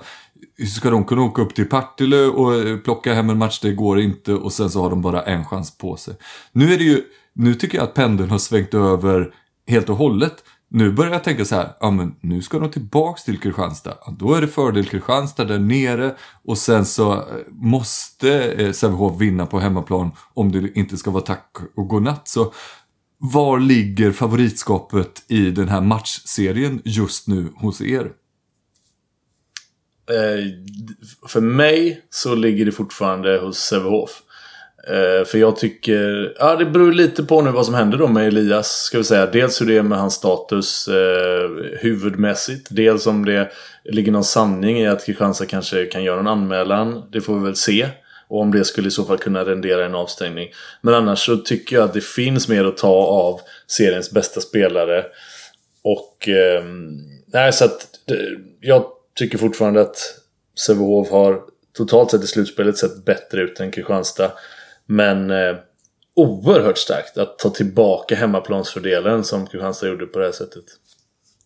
[0.57, 3.61] Hur Ska de kunna åka upp till Partille och eh, plocka hem en match?
[3.61, 6.14] Det går inte och sen så har de bara en chans på sig.
[6.52, 7.02] Nu är det ju,
[7.32, 9.34] nu tycker jag att pendeln har svängt över
[9.66, 10.34] helt och hållet.
[10.68, 13.98] Nu börjar jag tänka så här, ja men nu ska de tillbaks till Kristianstad.
[14.06, 19.20] Ja, Då är det fördel Kristianstad där nere och sen så eh, måste eh, Sävehof
[19.20, 22.28] vinna på hemmaplan om det inte ska vara tack och godnatt.
[22.28, 22.52] Så
[23.18, 28.12] var ligger favoritskapet i den här matchserien just nu hos er?
[30.10, 30.44] Eh,
[31.28, 34.22] för mig så ligger det fortfarande hos Sävehof.
[34.89, 38.26] Eh, för jag tycker, ja det beror lite på nu vad som händer då med
[38.26, 38.82] Elias.
[38.82, 39.26] Ska vi säga.
[39.26, 42.66] Dels hur det är med hans status eh, huvudmässigt.
[42.70, 43.51] Dels om det
[43.84, 47.03] ligger någon sanning i att Kristianstad kanske kan göra en anmälan.
[47.12, 47.89] Det får vi väl se.
[48.28, 50.49] Och om det skulle i så fall kunna rendera en avstängning.
[50.80, 55.05] Men annars så tycker jag att det finns mer att ta av seriens bästa spelare.
[55.82, 56.64] Och Eh,
[57.26, 58.84] nej, så att det, jag
[59.14, 59.97] tycker fortfarande att
[60.66, 61.41] Sävehof har
[61.76, 64.32] totalt sett i slutspelet sett bättre ut än Kristianstad.
[64.87, 65.57] Men eh,
[66.16, 70.64] oerhört starkt att ta tillbaka hemmaplansfördelen som Kristianstad gjorde på det här sättet.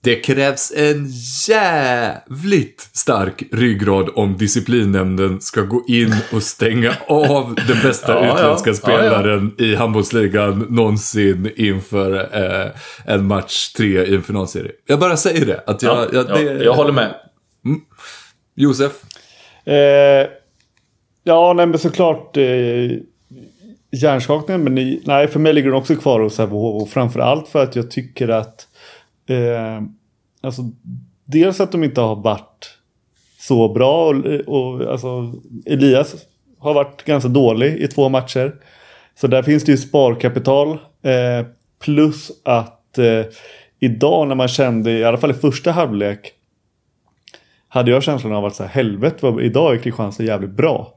[0.03, 1.09] Det krävs en
[1.49, 8.35] jävligt stark ryggrad om disciplinnämnden ska gå in och stänga av den bästa Ja, ja.
[8.35, 12.71] utländska Ja, spelaren i handbollsligan någonsin inför eh,
[13.05, 14.73] en match tre i en finalserie.
[14.87, 15.63] Jag bara säger det.
[15.67, 17.15] Att jag, Ja, jag, ja, det, jag håller med.
[18.57, 18.93] Josef?
[19.65, 19.75] Eh,
[21.25, 22.43] ja, nej men såklart eh,
[23.91, 24.65] hjärnskakningen.
[24.65, 26.83] Men i, nej, för mig ligger den också kvar hos Sävehof.
[26.83, 28.69] Och framförallt för att jag tycker att
[29.27, 29.83] eh,
[30.41, 30.63] alltså,
[31.25, 32.79] dels att de inte har varit
[33.39, 34.09] så bra.
[34.09, 35.33] Och, och alltså,
[35.67, 36.15] Elias
[36.59, 38.55] har varit ganska dålig i två matcher.
[39.15, 40.79] Så där finns det ju sparkapital.
[41.03, 41.47] Eh,
[41.85, 43.25] plus att eh,
[43.79, 46.33] idag när man kände, i alla fall i första halvlek,
[47.69, 50.95] hade jag känslan av att så här, helvete idag är Kristianstad jävligt bra.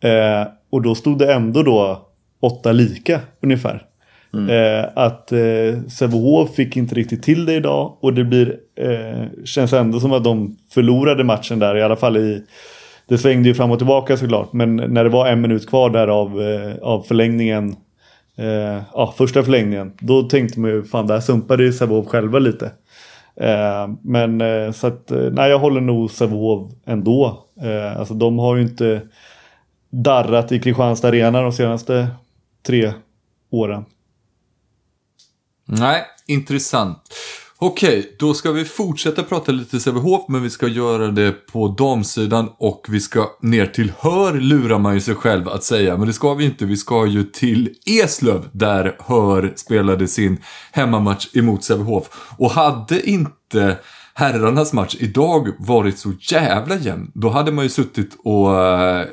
[0.00, 2.07] Eh, och då stod det ändå då
[2.40, 3.88] åtta lika ungefär.
[4.34, 4.50] Mm.
[4.50, 9.72] Eh, att eh, Sävehof fick inte riktigt till det idag och det blir, eh, känns
[9.72, 12.42] ändå som att de förlorade matchen där i alla fall i
[13.08, 16.08] det svängde ju fram och tillbaka såklart men när det var en minut kvar där
[16.08, 17.76] av, eh, av förlängningen
[18.36, 22.66] eh, ja, första förlängningen då tänkte man ju fan där sumpade ju Sävehof själva lite.
[23.40, 27.44] Eh, men eh, så att nej jag håller nog Sävehof ändå.
[27.96, 29.00] alltså de har ju inte
[29.90, 32.08] darrat i Kristianstad Arena de senaste
[32.66, 32.92] tre
[33.50, 33.84] åren.
[35.64, 37.02] Nej, intressant.
[37.60, 42.50] Okej, då ska vi fortsätta prata lite Sävehof, men vi ska göra det på damsidan
[42.58, 46.12] och vi ska ner till Hör lurar man ju sig själv att säga, men det
[46.12, 46.64] ska vi inte.
[46.64, 50.38] Vi ska ju till Eslöv där Hör spelade sin
[50.72, 52.34] hemmamatch emot Sävehof.
[52.38, 53.78] Och hade inte
[54.18, 59.06] herrarnas match idag varit så jävla jämn, då hade man ju suttit och uh,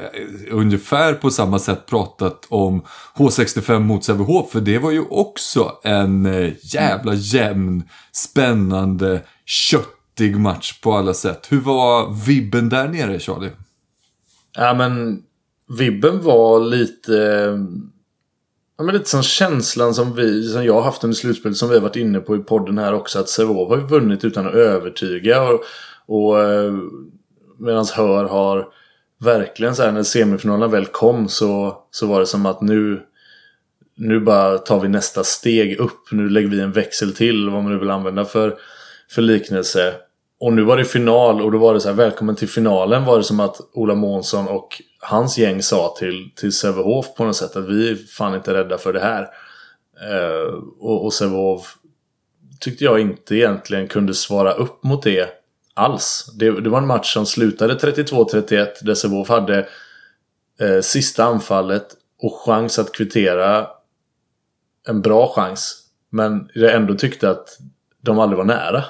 [0.51, 2.81] ungefär på samma sätt pratat om
[3.15, 10.81] H65 mot Sävehof, för det var ju också en uh, jävla jämn, spännande, köttig match
[10.81, 11.47] på alla sätt.
[11.49, 13.51] Hur var vibben där nere, Charlie?
[14.57, 15.21] Ja, men
[15.77, 17.49] vibben var lite
[18.77, 21.75] Ja, men lite som känslan som vi, som jag har haft under slutspelet som vi
[21.75, 23.19] har varit inne på i podden här också.
[23.19, 25.41] Att Sävehof har vunnit utan att övertyga.
[25.41, 25.63] Och,
[26.05, 26.73] och eh,
[27.59, 28.67] medan Hör har
[29.19, 33.01] verkligen så här när semifinalen väl kom så, så var det som att nu
[33.97, 36.11] nu bara tar vi nästa steg upp.
[36.11, 38.57] Nu lägger vi en växel till vad man nu vill använda för,
[39.09, 39.93] för liknelse.
[40.39, 43.17] Och nu var det final och då var det så här välkommen till finalen var
[43.17, 47.55] det som att Ola Månsson och hans gäng sa till, till Sävehof på något sätt
[47.55, 49.21] att vi är fan inte rädda för det här.
[50.11, 51.75] Uh, och, och Sävehof
[52.59, 55.29] tyckte jag inte egentligen kunde svara upp mot det
[55.73, 56.29] alls.
[56.39, 59.67] Det, det var en match som slutade 32-31 där Sävehof hade
[60.61, 61.87] uh, sista anfallet
[62.21, 63.67] och chans att kvittera
[64.87, 65.81] en bra chans.
[66.09, 67.57] Men jag ändå tyckte att
[68.01, 68.83] de aldrig var nära.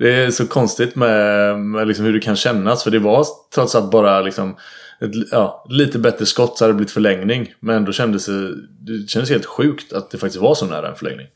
[0.00, 2.84] Det är så konstigt med, med liksom hur det kan kännas.
[2.84, 4.56] För det var trots allt bara liksom
[5.00, 7.52] ett ja, lite bättre skott så hade det blivit förlängning.
[7.60, 10.96] Men ändå kändes det, det kändes helt sjukt att det faktiskt var så nära en
[10.96, 11.26] förlängning.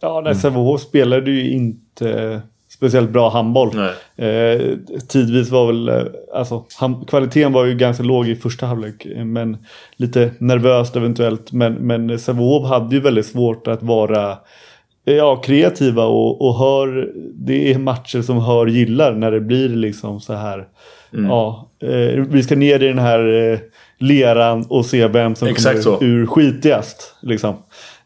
[0.00, 3.78] Ja, när Sävehof spelade ju inte speciellt bra handboll.
[4.16, 4.60] Eh,
[5.08, 6.02] tidvis var väl, eh,
[6.34, 9.06] alltså ham- kvaliteten var ju ganska låg i första halvlek.
[9.24, 9.56] Men
[9.96, 11.52] lite nervöst eventuellt.
[11.52, 14.38] Men, men Sävehof hade ju väldigt svårt att vara
[15.04, 20.20] ja, kreativa och, och hör, det är matcher som hör gillar när det blir liksom
[20.20, 20.68] så här.
[21.12, 21.30] Mm.
[21.30, 23.58] Ja, eh, vi ska ner i den här eh,
[23.98, 26.04] leran och se vem som Exakt kommer så.
[26.04, 27.14] ur skitigast.
[27.22, 27.54] Liksom.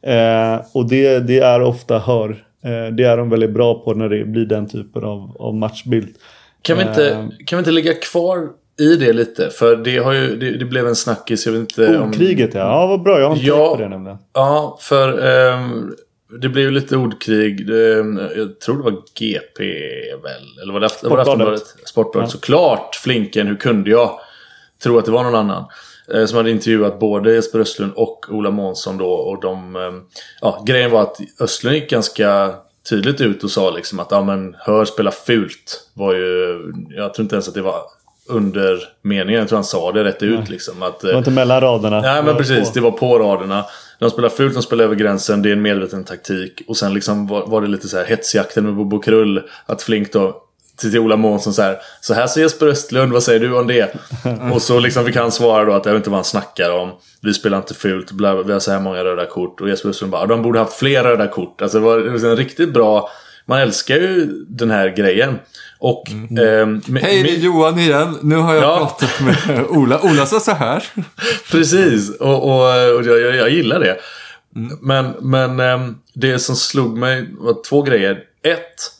[0.02, 2.30] Eh, och det, det är ofta hör.
[2.64, 6.16] Eh, det är de väldigt bra på när det blir den typen av, av matchbild.
[6.62, 7.24] Kan vi, inte, eh.
[7.46, 8.48] kan vi inte ligga kvar
[8.80, 9.50] i det lite?
[9.50, 11.46] För det, har ju, det, det blev en snackis.
[11.46, 12.12] Jag vet inte om...
[12.12, 12.60] Kriget ja.
[12.60, 13.20] Ja, vad bra.
[13.20, 14.18] Jag har inte ja, på det nämligen.
[14.32, 15.08] Ja, för
[15.54, 15.94] um,
[16.40, 17.68] det blev ju lite ordkrig.
[18.36, 19.64] Jag tror det var GP
[20.22, 20.62] väl?
[20.62, 21.10] Eller var det, Sportbladet?
[21.10, 21.62] Var det Aftonbladet?
[21.84, 22.28] Sportbladet.
[22.28, 22.32] Ja.
[22.32, 24.20] Såklart Flinken, hur kunde jag
[24.82, 25.64] tro att det var någon annan?
[26.14, 29.10] Eh, som hade intervjuat både Jesper Östlund och Ola Månsson då.
[29.10, 30.02] Och de, ehm,
[30.40, 32.54] ja, grejen var att Östlund gick ganska
[32.90, 35.90] tydligt ut och sa liksom att ja, men, hör spela fult.
[35.94, 37.82] Var ju, jag tror inte ens att det var
[38.28, 39.40] under meningen.
[39.40, 40.82] Jag tror han sa det rätt ut liksom.
[40.82, 42.00] Att, det var inte mellan raderna.
[42.00, 42.74] Nej men precis, på.
[42.74, 43.64] det var på raderna.
[43.98, 46.62] De spelar fult, de spelar över gränsen, det är en medveten taktik.
[46.68, 49.42] Och sen liksom var, var det lite så här hetsjakten med Bobo Krull.
[49.66, 50.40] Att Flink då
[50.76, 51.78] till Ola Månsson så här.
[52.00, 53.94] Så här ser Jesper Östlund, vad säger du om det?
[54.52, 56.92] och så liksom fick han svara då att jag vet inte vad han snackar om.
[57.20, 58.12] Vi spelar inte fult,
[58.46, 59.60] vi har så här många röda kort.
[59.60, 61.62] Och Jesper Östlund bara, de borde haft fler röda kort.
[61.62, 63.10] Alltså det var en riktigt bra...
[63.46, 65.38] Man älskar ju den här grejen.
[65.78, 66.38] Och, mm.
[66.38, 68.18] eh, Hej, det är Johan igen.
[68.22, 68.78] Nu har jag ja.
[68.78, 70.00] pratat med Ola.
[70.02, 70.84] Ola sa så här.
[71.50, 73.96] Precis, och, och, och jag, jag, jag, gillar det.
[74.56, 74.78] Mm.
[74.80, 78.22] Men, men eh, det som slog mig var två grejer.
[78.42, 78.90] Ett,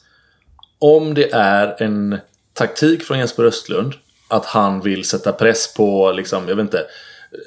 [0.78, 2.18] om det är en
[2.52, 3.94] taktik från Jesper Östlund
[4.28, 6.86] att han vill sätta press på, liksom, jag vet inte.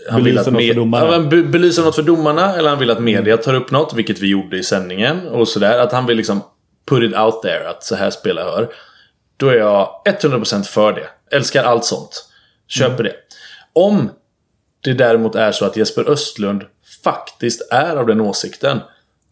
[0.09, 1.19] Han belysa vill att något för domarna.
[1.19, 2.55] Be belysa något för domarna.
[2.55, 5.27] Eller han vill att media tar upp något, vilket vi gjorde i sändningen.
[5.27, 5.79] Och sådär.
[5.79, 6.41] Att han vill liksom
[6.89, 8.69] put it out there, att så här spelar hör.
[9.37, 11.35] Då är jag 100% för det.
[11.35, 12.29] Älskar allt sånt.
[12.67, 13.03] Köper mm.
[13.03, 13.15] det.
[13.73, 14.09] Om
[14.81, 16.63] det däremot är så att Jesper Östlund
[17.03, 18.79] faktiskt är av den åsikten.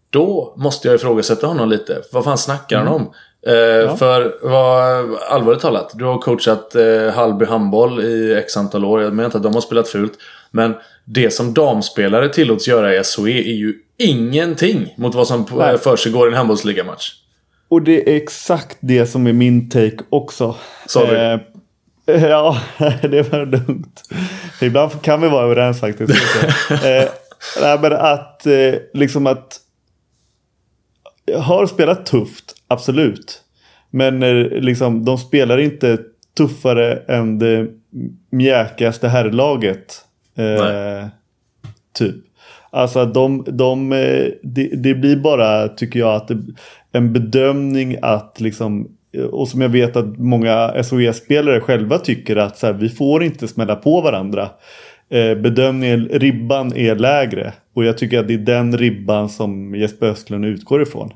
[0.09, 2.01] Då måste jag ifrågasätta honom lite.
[2.11, 2.87] Vad fan snackar mm.
[2.87, 3.13] han om?
[3.47, 9.01] Eh, För vad, allvarligt talat, du har coachat eh, Hallby handboll i x antal år.
[9.01, 10.13] Jag menar inte att de har spelat fult.
[10.51, 10.75] Men
[11.05, 16.27] det som damspelare tillåts göra i SOE är ju ingenting mot vad som eh, försiggår
[16.27, 17.11] i en handbollsligamatch.
[17.75, 20.55] Och det är exakt det som är min take också.
[20.85, 21.15] Sorry.
[21.15, 21.39] Eh,
[22.29, 22.57] ja,
[23.01, 23.93] det var dumt.
[24.61, 26.11] Ibland kan vi vara överens faktiskt.
[26.71, 27.09] eh,
[27.61, 29.59] nej, men att eh, liksom att
[31.25, 33.41] jag har spelat tufft, absolut.
[33.89, 35.97] Men eh, liksom, de spelar inte
[36.37, 37.67] tuffare än det
[38.29, 40.05] mjäkigaste herrlaget.
[40.35, 41.07] Eh,
[41.93, 42.15] typ.
[42.75, 46.37] Alltså de, de, eh, det, det blir bara, tycker jag, att det,
[46.95, 48.87] en bedömning att liksom
[49.31, 53.47] och som jag vet att många SOE-spelare själva tycker att så här, vi får inte
[53.47, 54.49] smälla på varandra.
[55.09, 57.53] Eh, bedömningen, ribban är lägre.
[57.75, 61.09] Och jag tycker att det är den ribban som Jesper Östlund utgår ifrån.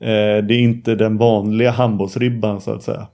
[0.00, 3.06] Eh, det är inte den vanliga handbollsribban så att säga.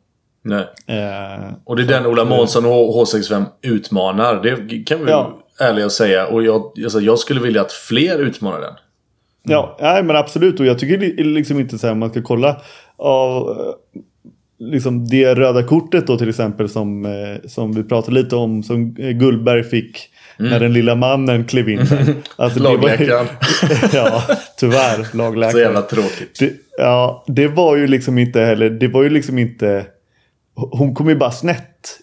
[0.45, 0.65] Nej.
[0.87, 4.43] Eh, Och det är den Ola Månsson och H65 utmanar.
[4.43, 5.39] Det kan vi Ja.
[5.61, 6.27] ärliga säga.
[6.27, 8.75] Och jag, alltså, jag skulle vilja att fler utmanar den.
[9.43, 10.61] Ja, nej, men absolut.
[10.61, 12.57] Och jag tycker li- liksom inte så här, man ska kolla
[12.97, 13.57] av eh,
[14.59, 18.97] liksom det röda kortet då till exempel som, eh, som vi pratade lite om som
[18.99, 21.78] eh, Gullberg fick när den lilla mannen klev in.
[22.36, 23.26] Alltså, ju- Lagläkaren.
[23.93, 24.22] ja,
[24.59, 25.16] tyvärr.
[25.16, 25.53] Lagläkaren.
[25.53, 26.38] Så jävla tråkigt.
[26.40, 29.84] Det, ja, det var ju liksom inte heller, det var ju liksom inte,
[30.55, 31.59] hon kom ju bara snett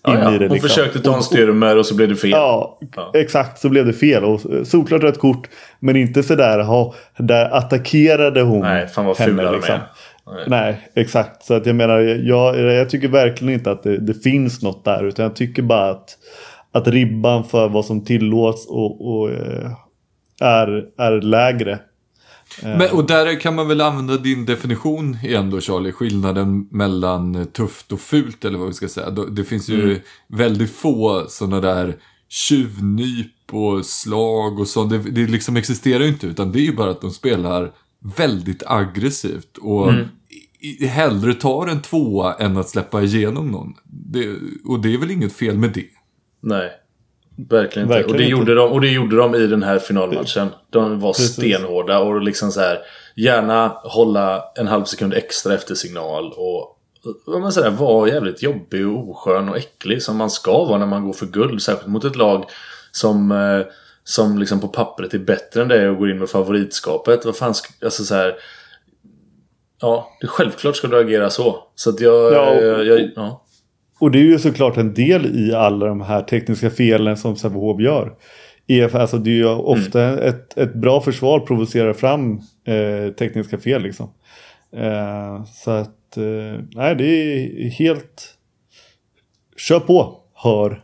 [0.07, 0.35] in Ja, ja.
[0.35, 0.45] i det.
[0.45, 0.69] Hon Liksom.
[0.69, 2.29] försökte ta en styrmer och så blev det fel.
[2.29, 3.11] Ja, Ja.
[3.13, 4.23] exakt så blev det fel.
[4.23, 5.49] Och eh, solklart rött kort.
[5.79, 9.75] Men inte sådär, ha, där attackerade hon Nej, fan vad henne, fula liksom.
[10.27, 10.43] Nej.
[10.47, 11.43] Nej, exakt.
[11.45, 15.03] Så att jag menar, jag, jag tycker verkligen inte att det, det finns något där.
[15.03, 16.17] Utan jag tycker bara att,
[16.71, 19.71] att ribban för vad som tillåts och, och eh,
[20.41, 21.79] är, är lägre.
[22.77, 27.43] Men, och där kan man väl använda din definition igen då Charlie, skillnaden mellan eh,
[27.45, 29.09] tufft och fult eller vad vi ska säga.
[29.09, 31.95] Det finns ju väldigt få sådana där
[32.29, 34.89] tjuvnyp och slag och sånt.
[34.91, 37.71] Det, det liksom existerar ju inte utan det är ju bara att de spelar
[38.17, 39.91] väldigt aggressivt och
[40.59, 43.73] i- hellre tar en tvåa än att släppa igenom någon.
[43.83, 44.35] Det,
[44.65, 45.85] och det är väl inget fel med det.
[46.41, 46.69] Nej.
[47.49, 47.95] Verkligen inte.
[47.97, 48.31] Verkligen och, det inte.
[48.31, 50.47] Gjorde de, och det gjorde de i den här finalmatchen.
[50.69, 51.31] De var Precis.
[51.33, 52.79] stenhårda och liksom så här.
[53.15, 56.33] Gärna hålla en halv sekund extra efter signal.
[56.37, 56.75] Och
[57.25, 60.03] vad man säger, var jävligt jobbig och oskön och äcklig.
[60.03, 61.61] Som man ska vara när man går för guld.
[61.61, 62.45] Särskilt mot ett lag
[62.91, 63.61] som, eh,
[64.03, 67.25] som liksom på pappret är bättre än det och går in med favoritskapet.
[67.25, 68.35] Vad fan ska, alltså så här.
[69.81, 71.63] Ja, det, självklart ska du agera så.
[71.75, 72.33] Så att jag...
[72.33, 73.45] Ja, och- jag, jag ja.
[73.99, 77.81] Och det är ju såklart en del i alla de här tekniska felen som Sävehof
[77.81, 78.13] gör.
[78.67, 83.81] EF, alltså det är ju ofta ett, ett bra försvar provocerar fram eh, tekniska fel
[83.81, 84.13] liksom.
[84.75, 88.35] Eh, så att, eh, nej det är helt...
[89.57, 90.83] Kör på, hör.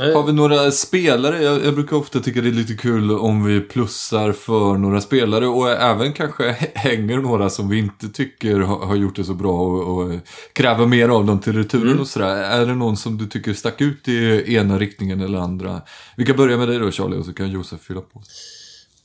[0.00, 1.42] Har vi några spelare?
[1.42, 5.46] Jag, jag brukar ofta tycka det är lite kul om vi plussar för några spelare
[5.46, 9.34] och även kanske hä- hänger några som vi inte tycker har, har gjort det så
[9.34, 10.12] bra och, och
[10.52, 12.36] kräver mer av dem till returen och sådär.
[12.36, 15.80] Är det någon som du tycker stack ut i ena riktningen eller andra?
[16.16, 18.22] Vi kan börja med dig då Charlie och så kan Josef fylla på.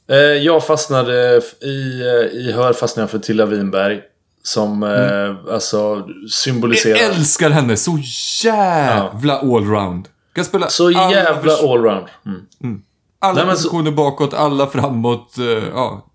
[0.09, 3.99] Eh, Jag fastnade i, eh, i hör fastnade för Tilla Winberg.
[4.43, 6.97] Som eh, alltså symboliserar...
[6.97, 7.99] Jag älskar henne så
[8.43, 10.07] jävla allround.
[10.35, 12.05] Kan spela Så jävla allround.
[12.25, 12.81] Mm.
[13.19, 15.37] alla Nej, men så- positioner bakåt, alla framåt.
[15.37, 16.05] eh, ja.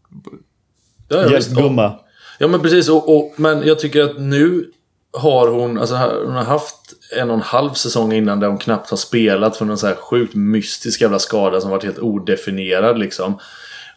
[1.09, 1.31] Ja, ja.
[1.31, 1.93] Gästgumma.
[2.39, 2.89] Ja men precis.
[2.89, 4.71] Och, och, men jag tycker att nu
[5.13, 5.95] har hon, alltså
[6.25, 6.77] hon har haft
[7.17, 9.95] en och en halv säsong innan där hon knappt har spelat för någon så här
[9.95, 13.39] sjukt mystisk jävla skada som varit helt odefinierad liksom.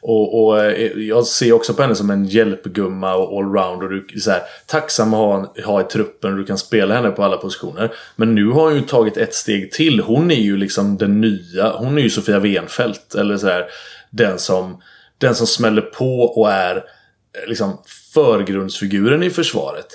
[0.06, 4.08] Och, och eh, jag ser också på henne som en hjälpgumma och allround och du
[4.16, 7.24] är så här, tacksam att ha, ha i truppen och du kan spela henne på
[7.24, 7.94] alla positioner.
[8.16, 10.00] Men nu har hon ju tagit ett steg till.
[10.00, 13.16] Hon är ju liksom den nya, hon är ju Sofia Wenfeldt.
[13.16, 13.66] Eller så här,
[14.10, 14.82] den som,
[15.18, 17.78] den som smäller på och är eh, liksom
[18.14, 19.88] förgrundsfiguren i försvaret.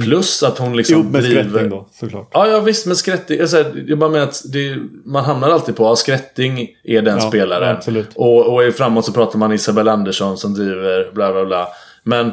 [0.00, 1.44] Plus att hon liksom Ihop med driver...
[1.48, 2.28] Skrätting då, såklart.
[2.32, 3.38] Ja, ja visst, men Skrätting...
[3.38, 7.18] Jag, säger, jag bara menar att det, man hamnar alltid på att Skrätting är den
[7.18, 7.76] Ja, spelaren.
[7.76, 8.08] absolut.
[8.14, 11.68] Och, och framåt så pratar man Isabel Andersson som driver bla bla bla.
[12.02, 12.32] Men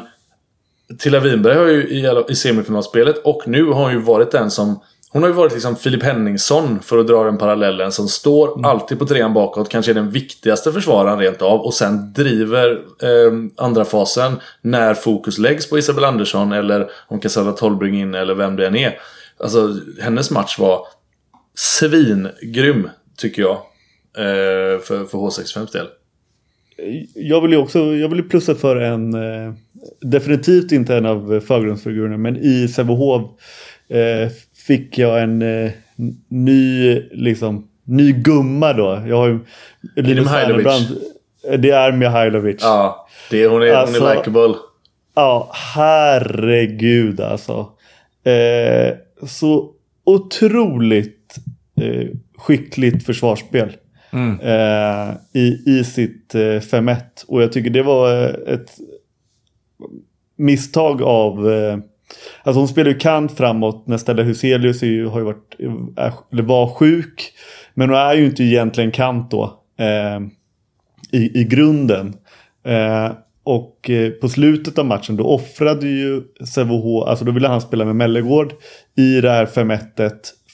[0.98, 4.80] Tilla Winberg har ju i, i semifinalspelet och nu har hon ju varit den som
[5.12, 8.64] hon har ju varit liksom Filip Henningsson för att dra den parallellen som står Mm.
[8.64, 9.68] alltid på trean bakåt.
[9.68, 11.60] Kanske är den viktigaste försvararen rent av.
[11.60, 12.70] Och sen driver
[13.02, 18.34] eh, andra fasen när fokus läggs på Isabel Andersson eller om Cassandra Tolbring in eller
[18.34, 18.98] vem det än är.
[19.38, 20.86] Alltså hennes match var
[21.54, 23.56] svingrym tycker jag.
[24.18, 25.86] Eh, för, för H65s del.
[27.14, 29.52] Jag vill ju också jag vill plussa för en, eh,
[30.00, 33.22] definitivt inte en av förgrundsfigurerna men i Sävehof
[33.88, 34.30] eh,
[34.66, 35.70] fick jag en eh,
[36.28, 39.02] ny, liksom, ny gumma då.
[39.06, 39.38] Jag har ju...
[39.96, 40.88] Linus Mihailovic.
[41.58, 42.58] Det är Mihailovic.
[42.60, 44.54] Ja, det är, hon är, Alltså- hon är likeable.
[45.14, 47.68] Ja, herregud alltså.
[48.24, 48.94] Eh,
[49.26, 49.70] så
[50.04, 51.36] otroligt
[51.80, 52.08] eh,
[52.38, 53.76] skickligt försvarsspel.
[54.42, 56.96] Eh, i, I sitt eh, 5-1.
[57.28, 58.70] Och jag tycker det var eh, ett
[60.36, 61.48] misstag av...
[62.42, 65.56] Alltså hon spelar ju kant framåt när Stella Huselius är ju, har ju varit,
[65.96, 67.32] är, eller var sjuk.
[67.74, 69.44] Men hon är ju inte egentligen kant då.
[69.78, 70.20] Eh,
[71.12, 72.14] i, i grunden.
[72.64, 73.12] Eh,
[73.44, 76.22] och eh, på slutet av matchen då offrade ju
[76.54, 78.52] Sävehof, alltså då ville han spela med Mellegård
[78.96, 80.10] i det här 5-1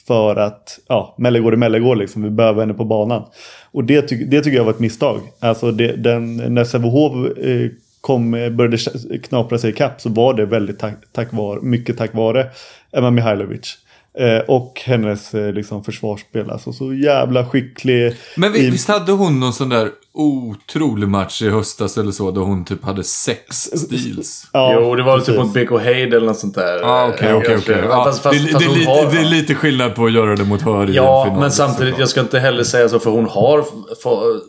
[0.07, 3.23] för att, ja, Mellegård är Mellegård liksom, vi behöver henne på banan.
[3.71, 5.19] Och det, ty det tycker jag var ett misstag.
[5.39, 7.69] Alltså det, den, när Sävehof eh,
[8.09, 8.77] kom, började
[9.17, 12.47] knapra sig i kapp så var det väldigt tack, tack var, mycket tack vare
[12.91, 13.77] Emma Mihailovic.
[14.19, 16.49] Eh, och hennes eh, liksom, försvarsspel.
[16.49, 18.15] Alltså så jävla skicklig.
[18.35, 22.31] Men vi, i- visst hade hon någon sån där otrolig match i höstas eller så,
[22.31, 24.47] då hon typ hade sex steals?
[24.53, 25.55] Ja, jo, det var väl typ precis.
[25.55, 26.81] mot BK Heid eller något sånt där.
[26.83, 27.57] Ah, okej, kanske.
[27.57, 27.83] okej.
[27.89, 30.11] Ja, Fast, fast, det, fast det, är lite- har, det är lite skillnad på att
[30.13, 31.99] göra det mot Hör Ja, final, men samtidigt, såklart.
[31.99, 33.65] jag ska inte heller säga så för hon har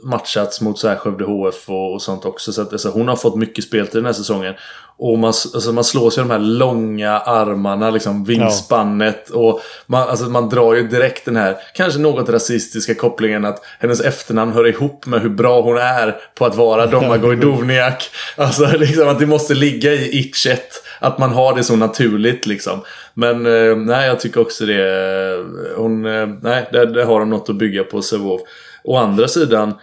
[0.07, 2.53] matchats mot så här Skövde HF och, och sånt också.
[2.53, 4.55] Så att, alltså, hon har fått mycket speltid den här säsongen.
[5.03, 9.31] Och man, alltså, man slås ju de här långa armarna, liksom vingspannet.
[9.31, 14.01] Och man, alltså, man drar ju direkt den här, kanske något rasistiska kopplingen att hennes
[14.01, 18.11] efternamn hör ihop med hur bra hon är på att vara Domagoj Dovniak.
[18.37, 20.83] Alltså liksom att det måste ligga i itchet.
[20.99, 22.81] Att man har det så naturligt liksom.
[23.15, 25.45] Men eh, nej, jag tycker också det.
[25.77, 28.41] Hon, eh, nej, där, där har de något att bygga på Sävehof.
[28.85, 29.75] Å andra sidan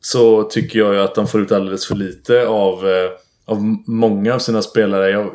[0.00, 3.10] så tycker jag ju att de får ut alldeles för lite av, eh,
[3.44, 5.10] av många av sina spelare.
[5.10, 5.30] Jag,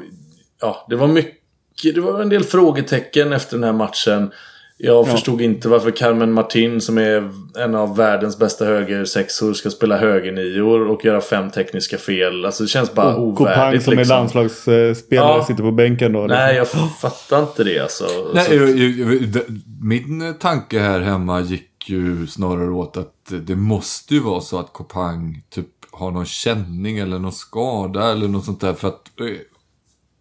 [0.62, 4.32] ja, det var mycket, det var en del frågetecken efter den här matchen.
[4.80, 9.98] Jag förstod inte varför Carmen Martin som är en av världens bästa högersexor ska spela
[9.98, 12.46] högernior och göra fem tekniska fel.
[12.46, 13.84] Alltså det känns bara Och Kopang ovärdigt.
[13.84, 14.16] som är liksom.
[14.18, 15.46] landslagsspelare Ja.
[15.48, 16.20] sitter på bänken då.
[16.28, 16.80] Nej, liksom.
[16.80, 18.06] jag fattar inte det alltså.
[18.34, 19.44] Nej, Så- jag, jag,
[19.82, 24.74] min tanke här hemma gick ju snarare åt att det måste ju vara så att
[24.74, 25.68] Kopang typ
[25.98, 28.74] har någon känning eller någon skada eller något sånt där.
[28.74, 29.26] För att eh,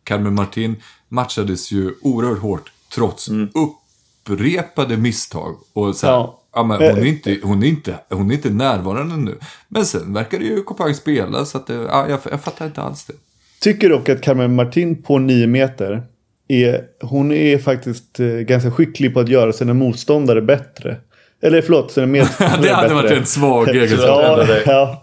[0.05, 0.77] Carmen Martin
[1.09, 5.57] matchades ju oerhört hårt trots upprepade misstag.
[5.72, 6.41] Och så här, Ja.
[6.55, 6.62] ja.
[6.64, 9.39] men hon, är inte, hon, är inte, hon är inte närvarande nu.
[9.68, 12.83] Men sen verkar det ju Kopang spela så att det, ja, jag, jag fattar inte
[12.83, 13.14] alls det.
[13.61, 16.03] Tycker dock att Carmen Martin på 9 meter
[16.49, 20.97] är, hon är faktiskt eh, ganska skicklig på att göra sina motståndare bättre.
[21.43, 22.95] Eller förlåt, sina medspelare Det hade bättre.
[22.95, 24.01] varit en svag egenskap.
[24.09, 25.03] Ja, ja.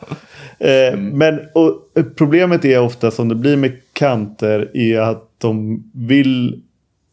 [0.63, 5.83] Eh, Men och, eh, problemet är ofta som det blir med kanter är att de
[5.93, 6.61] vill,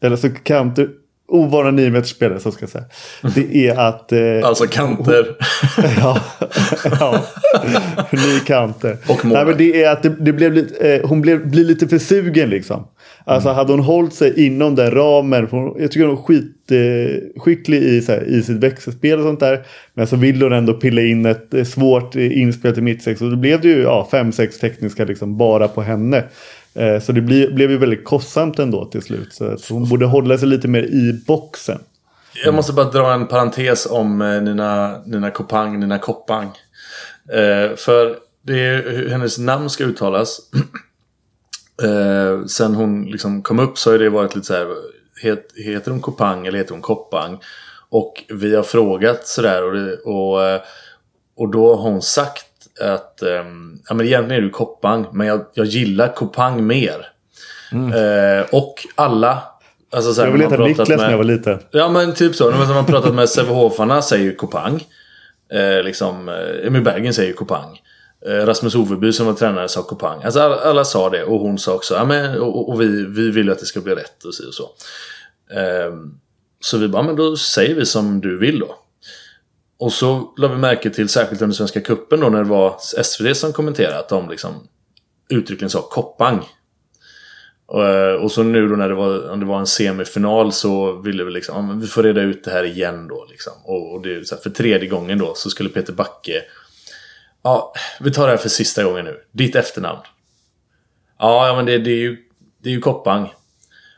[0.03, 0.89] eller så kanter,
[1.27, 2.85] ovana 9 meters spelare så ska jag säga.
[3.35, 4.11] Det är att...
[4.11, 5.25] Eh, Alltså kanter.
[5.97, 6.21] ja,
[6.99, 7.21] ja.
[8.11, 8.97] Ny kanter.
[9.09, 9.33] Och mål.
[9.37, 11.97] Nej, men det är att det, det blev lite, eh, hon blev, blir lite för
[11.97, 12.87] sugen liksom.
[13.25, 13.57] Alltså Mm.
[13.57, 15.47] hade hon hållit sig inom den ramen.
[15.79, 19.65] Jag tycker hon är skitskicklig skicklig i, så här, i sitt växelspel och sånt där.
[19.93, 23.21] Men så vill hon ändå pilla in ett eh, svårt eh, inspel till mittsex.
[23.21, 26.23] Och då blev det ju ja, fem, sex tekniska liksom bara på henne.
[26.73, 29.33] Eh, så det bli, blev ju väldigt kostsamt ändå till slut.
[29.33, 31.79] Så att hon borde hålla sig lite mer i boxen.
[32.45, 36.47] Jag måste bara dra en parentes om eh, Nina, Nina Kopang, Nina Koppang.
[37.29, 40.39] Eh, för det är hur hennes namn ska uttalas.
[41.83, 44.67] eh, sen hon liksom kom upp så har det varit lite så här.
[45.23, 47.39] Het, heter hon Kopang eller heter hon Koppang?
[47.89, 50.61] Och vi har frågat sådär och, det, och, eh,
[51.37, 52.45] och då har hon sagt
[52.81, 57.07] att ehm, ja, men egentligen är du Koppang men jag, jag gillar Kopang mer.
[57.71, 59.43] Eh, och alla
[59.93, 61.59] Alltså så här, Jag vill heta Niklas med- när jag var liten.
[61.71, 62.51] Ja men typ så.
[62.51, 64.83] När man pratat med Sävehofarna säger ju Kopang.
[65.53, 67.79] Eh, liksom, eh, Emil Bergen säger ju Kopang.
[68.25, 70.23] Eh, Rasmus Oveby som var tränare sa Kopang.
[70.23, 73.31] Alltså alla, alla sa det och hon sa också ja, men, och, och vi, vi
[73.31, 74.69] vill ju att det ska bli rätt och så och så.
[75.59, 76.19] Ehm,
[76.59, 78.75] så vi bara, men då säger vi som du vill då.
[79.79, 83.37] Och så la vi märke till, särskilt under Svenska Cupen då när det var SvD
[83.37, 84.67] som kommenterade att de liksom
[85.29, 86.49] uttryckligen sa Koppang.
[87.65, 91.23] Och, eh, och så nu då när det var, det var en semifinal så ville
[91.23, 93.53] vi liksom, ja, men vi får reda ut det här igen då liksom.
[93.63, 96.43] Och, och det så här, för tredje gången då så skulle Peter Backe
[97.43, 99.17] Ja, vi tar det här för sista gången nu.
[99.31, 99.99] Ditt efternamn.
[101.19, 102.17] Ja, ja men det, det är ju
[102.63, 103.33] Det är ju Koppang.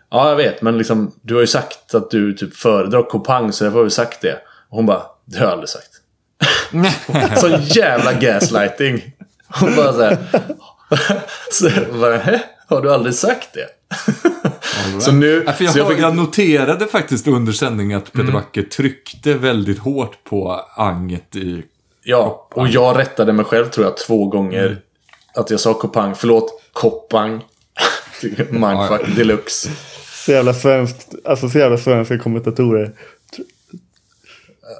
[0.09, 3.63] Ja, jag vet, men liksom du har ju sagt att du typ föredrar Kopang så
[3.63, 4.33] därför har vi sagt det.
[4.69, 5.89] Och hon bara, det har jag aldrig sagt.
[7.39, 9.11] Sån jävla gaslighting.
[9.47, 10.17] Hon bara såhär.
[11.51, 11.69] så
[11.99, 12.39] bara, "Hä?
[12.67, 13.67] har du aldrig sagt det?
[15.01, 18.63] så nu, Ja, jag, så jag fick, jag noterade faktiskt under sändningen att Peter Backe
[18.63, 21.63] tryckte väldigt hårt på anget i...
[22.03, 24.77] ja, och jag rättade mig själv tror jag två gånger.
[25.35, 27.41] Att jag sa Kopang, förlåt, Koppang.
[28.49, 29.69] Mindfuck deluxe.
[30.25, 32.91] Så jävla svenskt, alltså så jävla svenska kommentatorer.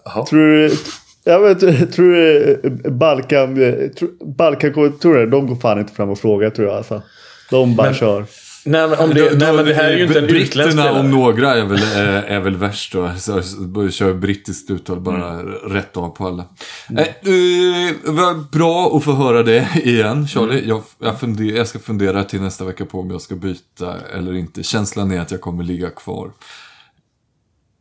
[0.05, 0.25] Jaha.
[0.25, 0.75] Tror du,
[1.23, 1.59] jag vet,
[1.93, 2.59] tror du
[2.89, 7.01] Balkan, tror- Balkan-kommentatorer, de går fan inte fram och frågar tror jag alltså.
[7.49, 8.25] De bara Men- kör.
[8.65, 11.07] Nej men, om det, nej, men det här är ju inte en Britterna om spelare.
[11.07, 13.11] några är väl, är, är väl värst då.
[13.17, 16.45] Så, så, kör brittiskt uttal bara rätt av på alla.
[16.89, 17.95] Mm.
[18.05, 20.67] Eh, bra att få höra det igen Charlie.
[20.67, 24.33] Jag, jag, funder, jag ska fundera till nästa vecka på om jag ska byta eller
[24.33, 24.63] inte.
[24.63, 26.31] Känslan är att jag kommer ligga kvar.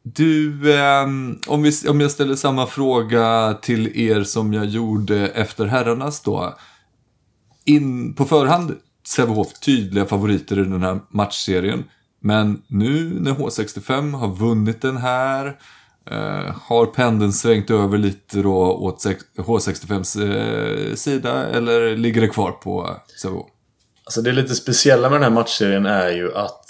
[0.02, 5.66] Du, ehm, om, vi, om jag ställer samma fråga till er som jag gjorde efter
[5.66, 6.58] herrarnas då.
[7.64, 8.76] In på förhand
[9.06, 11.84] Sävehof tydliga favoriter i den här matchserien.
[12.20, 15.46] Men nu när H65 har vunnit den här
[16.10, 20.22] eh, har pendeln svängt över lite då åt sex- H65s
[20.90, 23.46] eh, sida eller ligger det kvar på Sävehof?
[24.04, 26.64] Alltså det lite speciella med den här matchserien är ju att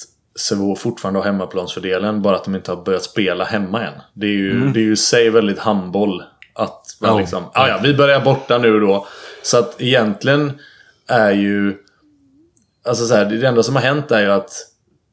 [0.49, 2.23] Sävehof fortfarande har hemmaplansfördelen.
[2.23, 3.93] Bara att de inte har börjat spela hemma än.
[4.15, 6.23] Det är ju, det är ju sig väldigt handboll.
[6.55, 7.19] Att man Ja.
[7.19, 9.07] liksom, ah, ja vi börjar borta nu då.
[9.43, 10.53] Så att egentligen
[11.07, 11.77] är ju...
[12.85, 14.53] Alltså så här, det enda som har hänt är ju att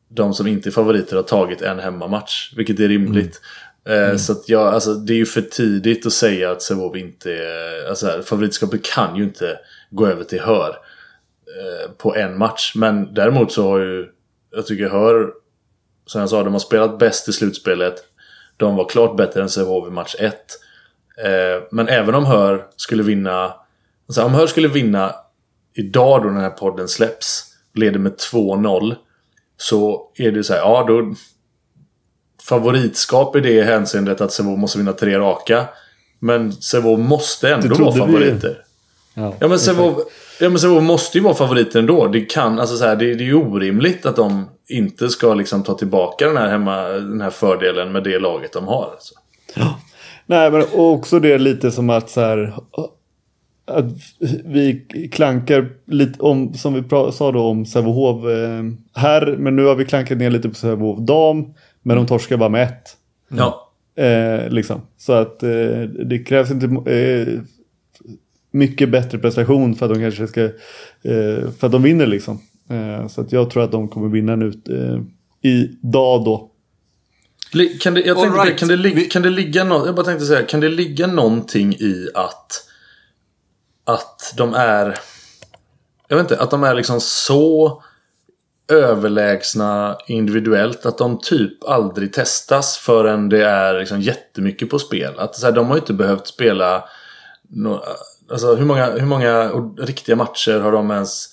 [0.09, 2.53] de som inte är favoriter har tagit en hemmamatch.
[2.55, 3.41] Vilket är rimligt.
[3.89, 7.33] Eh, Så att jag, alltså, det är ju för tidigt att säga att Sävehof inte
[7.33, 7.89] är...
[7.89, 9.59] Alltså här, favoritskapet kan ju inte
[9.89, 12.73] gå över till Hör eh, på en match.
[12.75, 14.07] Men däremot så har ju...
[14.55, 15.31] Jag tycker Hör...
[16.05, 17.95] Som jag sa, de har spelat bäst i slutspelet.
[18.57, 20.33] De var klart bättre än Sävehof i match 1.
[21.23, 23.53] Eh, men även om Hör skulle vinna...
[24.07, 25.15] Alltså om Hör skulle vinna
[25.73, 27.48] idag då när den här podden släpps.
[27.79, 28.95] Leder med 2-0.
[29.57, 31.13] Så är det så här, ja då...
[32.43, 35.65] Favoritskap i det hänseendet att Sävehof måste vinna tre raka.
[36.19, 38.57] Men Sävehof måste ändå vara vi- favoriter.
[39.13, 39.59] Ja, Ja men.
[39.59, 39.97] Sävehof
[40.39, 42.07] ja, men Sävehof måste ju vara favoriter ändå.
[42.07, 45.63] Det kan, alltså så här, det, det är ju orimligt att de inte ska liksom
[45.63, 48.89] ta tillbaka den här, hemma, den här fördelen med det laget de har.
[48.91, 49.15] Alltså.
[50.25, 52.53] Nej men också det är lite som att så här.
[53.69, 53.85] Att
[54.45, 58.63] vi klankar lite om, som vi sa då om Sävehof eh,
[59.01, 59.35] här.
[59.39, 61.53] Men nu har vi klankat ner lite på Sävehof dam.
[61.83, 62.95] Men de torskar bara med ett.
[63.29, 63.71] Ja.
[64.03, 64.81] Eh, liksom.
[64.97, 67.39] Så att eh, det krävs inte eh,
[68.51, 72.39] mycket bättre prestation för att de kanske ska eh, för att de vinner liksom.
[72.69, 75.01] Eh, så att jag tror att de kommer vinna nu eh,
[75.51, 76.51] idag då.
[77.53, 78.59] Li- Kan det, jag tänkte, right.
[78.59, 81.07] kan, det ligga, Vi- kan det ligga nå- Jag bara tänkte säga, kan det ligga
[81.07, 82.65] någonting i att
[83.93, 84.99] att de är
[86.07, 87.83] jag vet inte, att de är liksom så
[88.67, 95.13] överlägsna individuellt att de typ aldrig testas förrän det är liksom jättemycket på spel.
[95.17, 96.89] Att så här, de har ju inte behövt spela
[97.51, 97.83] No,
[98.31, 101.27] alltså, hur, många, hur många riktiga matcher har de ens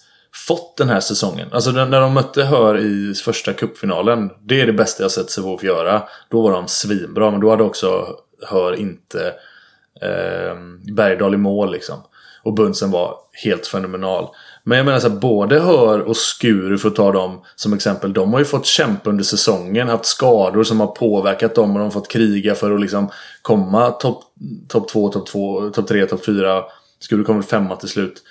[0.48, 1.48] fått den här säsongen?
[1.52, 4.30] Alltså när de mötte Hör i första cupfinalen.
[4.44, 6.02] Det är det bästa jag sett Sävehof göra.
[6.28, 9.26] Då var de svinbra men då hade också Hör inte
[10.02, 10.56] eh,
[10.94, 12.02] Bergdahl i mål liksom.
[12.46, 14.28] Och Bunsen var helt fenomenal.
[14.64, 18.12] Men jag menar så här, både Hör och Skuru för att ta dem som exempel.
[18.12, 19.88] De har ju fått kämpa under säsongen.
[19.88, 21.70] Haft skador som har påverkat dem.
[21.70, 23.10] Och de har fått kriga för att liksom
[23.42, 24.22] komma topp
[24.68, 26.62] top 2, topp 2, topp 3, topp 4.
[27.00, 28.22] Skuru kommer femma till slut.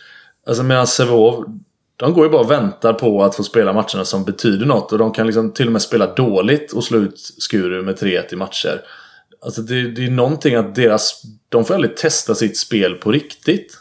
[0.47, 1.45] Alltså medan Sävehof.
[1.97, 4.91] De går ju bara och väntar på att få spela matcherna som betyder något.
[4.91, 8.33] Och de kan liksom till och med spela dåligt och slå ut Skuru med 3-1
[8.33, 8.81] i matcher.
[9.41, 11.21] Alltså det, det är någonting att deras...
[11.49, 13.77] De får aldrig testa sitt spel på riktigt.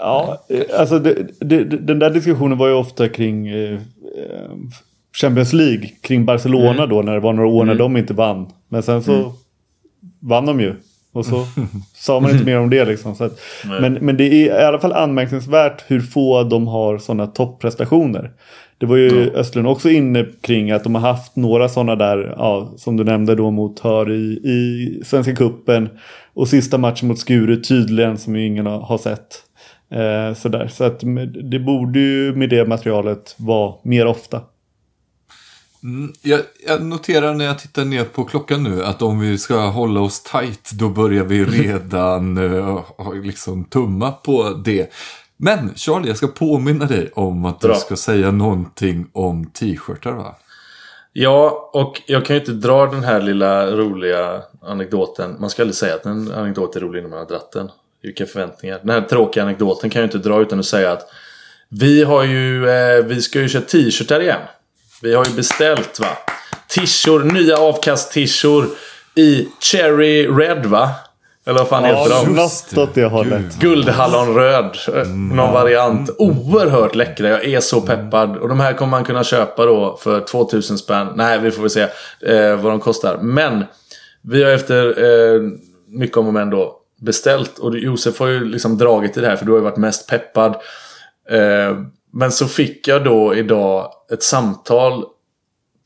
[0.00, 4.50] Ja, eh, alltså det, det, den där diskussionen var ju ofta kring eh, eh,
[5.20, 5.88] Champions League.
[6.00, 8.46] Kring Barcelona då när det var några år när de inte vann.
[8.68, 9.32] Men sen så
[10.20, 10.74] vann de ju.
[11.12, 11.46] Och så
[11.94, 13.14] sa man inte mer om det liksom.
[13.14, 13.40] Så att,
[13.80, 18.30] men, men det är i alla fall anmärkningsvärt hur få de har sådana topprestationer.
[18.78, 22.72] Det var ju Östlund också inne kring att de har haft några sådana där, ja,
[22.76, 25.88] som du nämnde då mot Hör i, i Svenska Kuppen
[26.34, 29.44] Och sista matchen mot Skuru tydligen som ingen har sett.
[29.90, 30.68] Eh, sådär.
[30.68, 31.00] Så att
[31.50, 34.40] det borde ju med det materialet vara mer ofta.
[35.82, 39.66] Mm, jag, jag noterar när jag tittar ner på klockan nu att om vi ska
[39.66, 42.82] hålla oss tight då börjar vi redan uh,
[43.22, 44.92] liksom tumma på det.
[45.36, 47.74] Men Charlie, jag ska påminna dig om att Bra.
[47.74, 50.36] du ska säga någonting om t-shirtar va?
[51.12, 55.36] Ja, och jag kan ju inte dra den här lilla roliga anekdoten.
[55.40, 57.70] Man ska aldrig säga att en anekdot är rolig när man har dratt den.
[58.02, 58.80] Vilka förväntningar.
[58.82, 61.08] Den här tråkiga anekdoten kan jag inte dra utan att säga att
[61.68, 64.40] vi har ju, eh, vi ska ju köra t-shirtar igen.
[65.02, 66.06] Vi har ju beställt va.
[66.68, 68.66] Tishor, nya avkast-tishor
[69.14, 70.90] i Cherry Red va?
[71.46, 72.32] Eller vad fan heter Ja, de?
[72.34, 73.58] något åt det hållet.
[73.60, 74.76] Guldhallonröd.
[74.94, 76.10] eh, Någon variant.
[76.18, 77.28] Oerhört läckra.
[77.28, 78.36] Jag är så peppad.
[78.36, 81.08] Och de här kommer man kunna köpa då för 2000 spänn.
[81.14, 81.80] Nej, vi får väl se
[82.26, 83.18] eh, vad de kostar.
[83.22, 83.64] Men
[84.22, 85.40] vi har efter eh,
[85.88, 87.58] mycket om och men då beställt.
[87.58, 90.08] Och Josef har ju liksom dragit i det här för du har ju varit mest
[90.08, 90.54] peppad.
[91.30, 91.76] Eh,
[92.12, 95.04] men så fick jag då idag ett samtal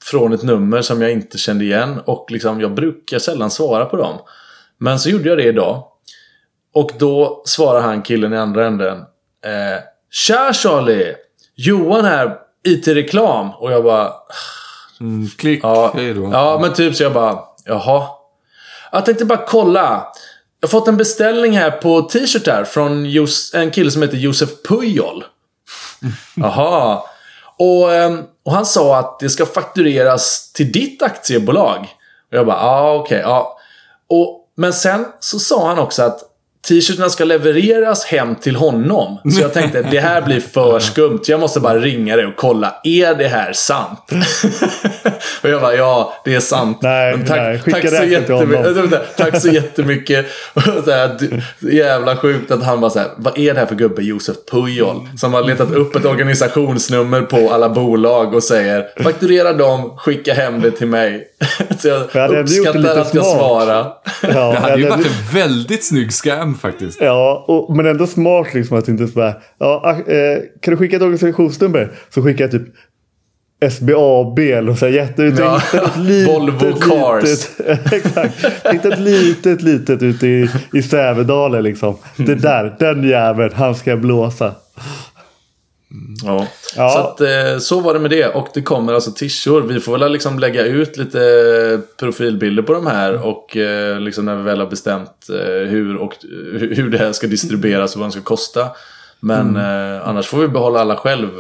[0.05, 2.01] från ett nummer som jag inte kände igen.
[2.05, 4.19] Och liksom, jag brukar sällan svara på dem.
[4.79, 5.85] Men så gjorde jag det idag.
[6.75, 8.99] Och då svarar han killen i andra änden.
[9.45, 11.15] Eh, Tja Charlie!
[11.55, 13.51] Johan här, IT-reklam.
[13.51, 14.13] Och jag bara...
[15.01, 16.31] Mm, klick, Ja, hej då.
[16.33, 17.39] ja, men typ så jag bara...
[17.65, 18.07] Jaha.
[18.93, 20.07] Jag tänkte bara kolla.
[20.65, 23.07] Jag har fått en beställning här på t-shirtar från
[23.55, 25.25] en kille som heter Josef Pujol.
[26.35, 27.03] Jaha.
[27.59, 31.81] Och, ehm, och han sa att det ska faktureras till ditt aktiebolag.
[32.31, 33.59] Och jag bara, ja ah, okej, ja.
[34.09, 36.21] Och, men sen så sa han också att
[36.69, 39.19] t-shirtarna ska levereras hem till honom.
[39.35, 41.21] Så jag tänkte, det här blir för skumt.
[41.27, 44.11] Jag måste bara ringa dig och kolla, är det här sant?
[45.43, 46.79] och jag bara, ja, det är sant.
[46.83, 50.27] Nej, Men tack, nej, skicka tack, så jättemycket, tack så jättemycket.
[50.55, 53.75] Och så här, jävla sjukt att han bara så här, vad är det här för
[53.75, 55.09] gubbe Josef Pujol?
[55.17, 60.61] Som har letat upp ett organisationsnummer på alla bolag och säger fakturera dem, skicka hem
[60.61, 61.29] det till mig.
[61.79, 63.93] Så jag Jag hade ändå gjort det uppskattar lite att jag svarar.
[64.23, 67.01] Ja, Det hade ju varit en väldigt snygg scam faktiskt.
[67.01, 69.35] Ja, och, men ändå smart liksom att inte sådär.
[69.59, 71.93] Ja, ah, eh, kan du skicka ett organisationsnummer?
[72.15, 72.69] Så skickar jag typ
[73.71, 75.23] SBAB eller så här jätte...
[75.23, 77.25] Ja, ett litet, Volvo Cars.
[77.25, 78.45] Litet, exakt.
[78.73, 81.97] Inte ett litet, litet ute i, i Sävedalen liksom.
[82.17, 84.55] Det där, den jäveln, han ska jag blåsa.
[86.25, 86.47] Ja.
[86.77, 86.91] Ja.
[86.91, 88.29] Så, att, eh, så var det med det.
[88.29, 89.61] Och det kommer alltså tishor.
[89.61, 93.27] Vi får väl liksom lägga ut lite profilbilder på de här.
[93.27, 96.15] Och eh, liksom när vi väl har bestämt eh, hur, och,
[96.53, 98.69] hur det här ska distribueras och vad de ska kosta.
[99.21, 101.31] Men eh, annars får vi behålla alla själv.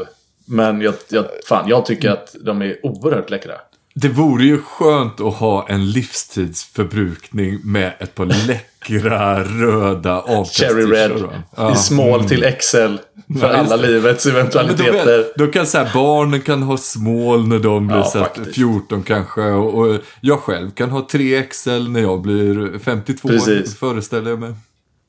[0.44, 3.54] Men jag, jag, fan, jag tycker att de är oerhört läckra.
[3.96, 10.84] Det vore ju skönt att ha en livstidsförbrukning med ett par läckra röda avkast Cherry
[10.86, 11.24] Red.
[11.56, 11.72] Ja.
[11.72, 12.76] I small till XL.
[12.76, 12.98] För
[13.40, 15.26] Ja, alla livets Ja, men då, eventualiteter.
[15.36, 18.54] då kan så här, barnen kan ha small när de blir Ja, så här faktiskt.
[18.54, 19.40] 14 kanske.
[19.40, 23.78] Och, och jag själv kan ha 3XL när jag blir 52 Precis.
[23.78, 24.54] föreställer jag mig.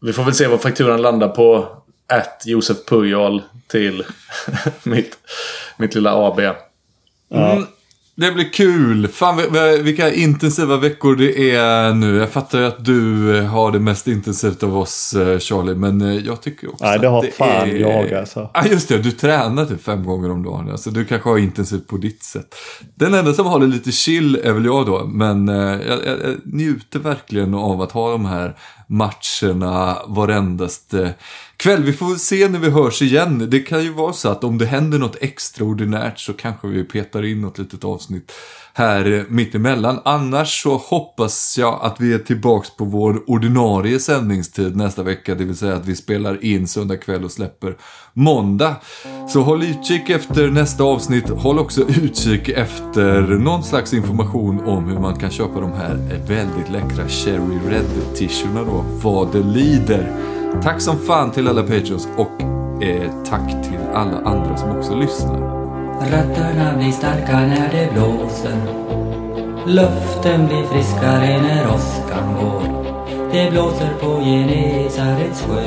[0.01, 1.67] Vi får väl se vad fakturan landar på.
[2.07, 4.03] Att Josef Pujol till
[4.83, 5.17] mitt,
[5.77, 6.39] mitt lilla AB.
[6.39, 7.65] Mm,
[8.17, 9.07] det blir kul.
[9.07, 12.15] Fan vi- vi- vilka intensiva veckor det är nu.
[12.17, 15.75] Jag fattar ju att du eh, har det mest intensivt av oss eh, Charlie.
[15.75, 17.75] Men eh, jag tycker också Nej, det har att fan är...
[17.75, 18.49] jag, alltså.
[18.53, 20.71] Ja just det, du tränar typ fem gånger om dagen.
[20.71, 22.55] Alltså, du kanske har intensivt på ditt sätt.
[22.95, 25.05] Den enda som har det lite chill är väl jag då.
[25.05, 28.55] Men jag, jag, jag njuter verkligen av att ha de här
[28.87, 31.13] matcherna varendaste
[31.57, 31.83] kväll.
[31.83, 33.47] Vi får se när vi hörs igen.
[33.49, 37.25] Det kan ju vara så att om det händer något extraordinärt så kanske vi petar
[37.25, 38.31] in något litet avsnitt
[38.77, 39.99] här eh, mittemellan.
[40.05, 45.35] Annars så hoppas jag att vi är tillbaks på vår ordinarie sändningstid nästa vecka.
[45.35, 47.77] Det vill säga att vi spelar in söndag kväll och släpper
[48.13, 48.75] måndag.
[49.29, 51.29] Så håll utkik efter nästa avsnitt.
[51.29, 55.95] Håll också utkik efter någon slags information om hur man kan köpa de här
[56.27, 58.85] väldigt läckra Cherry Red-tishorna då.
[59.03, 60.34] Vad det lider.
[60.63, 62.41] Tack som fan till alla Patreons och
[62.83, 65.39] eh, tack till alla andra som också lyssnar.
[66.01, 68.85] Rötterna blir starka när det blåser.
[69.67, 72.85] Luften blir friskare när åskan går.
[73.31, 75.63] Det blåser på Genesarets sjö.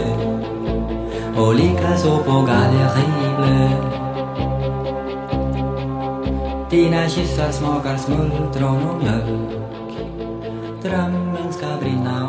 [1.36, 3.68] Och likaså på Galleribö
[6.70, 9.58] Dina kyssar smakar smultron och mjölk.
[10.82, 12.27] Drömmen ska brinna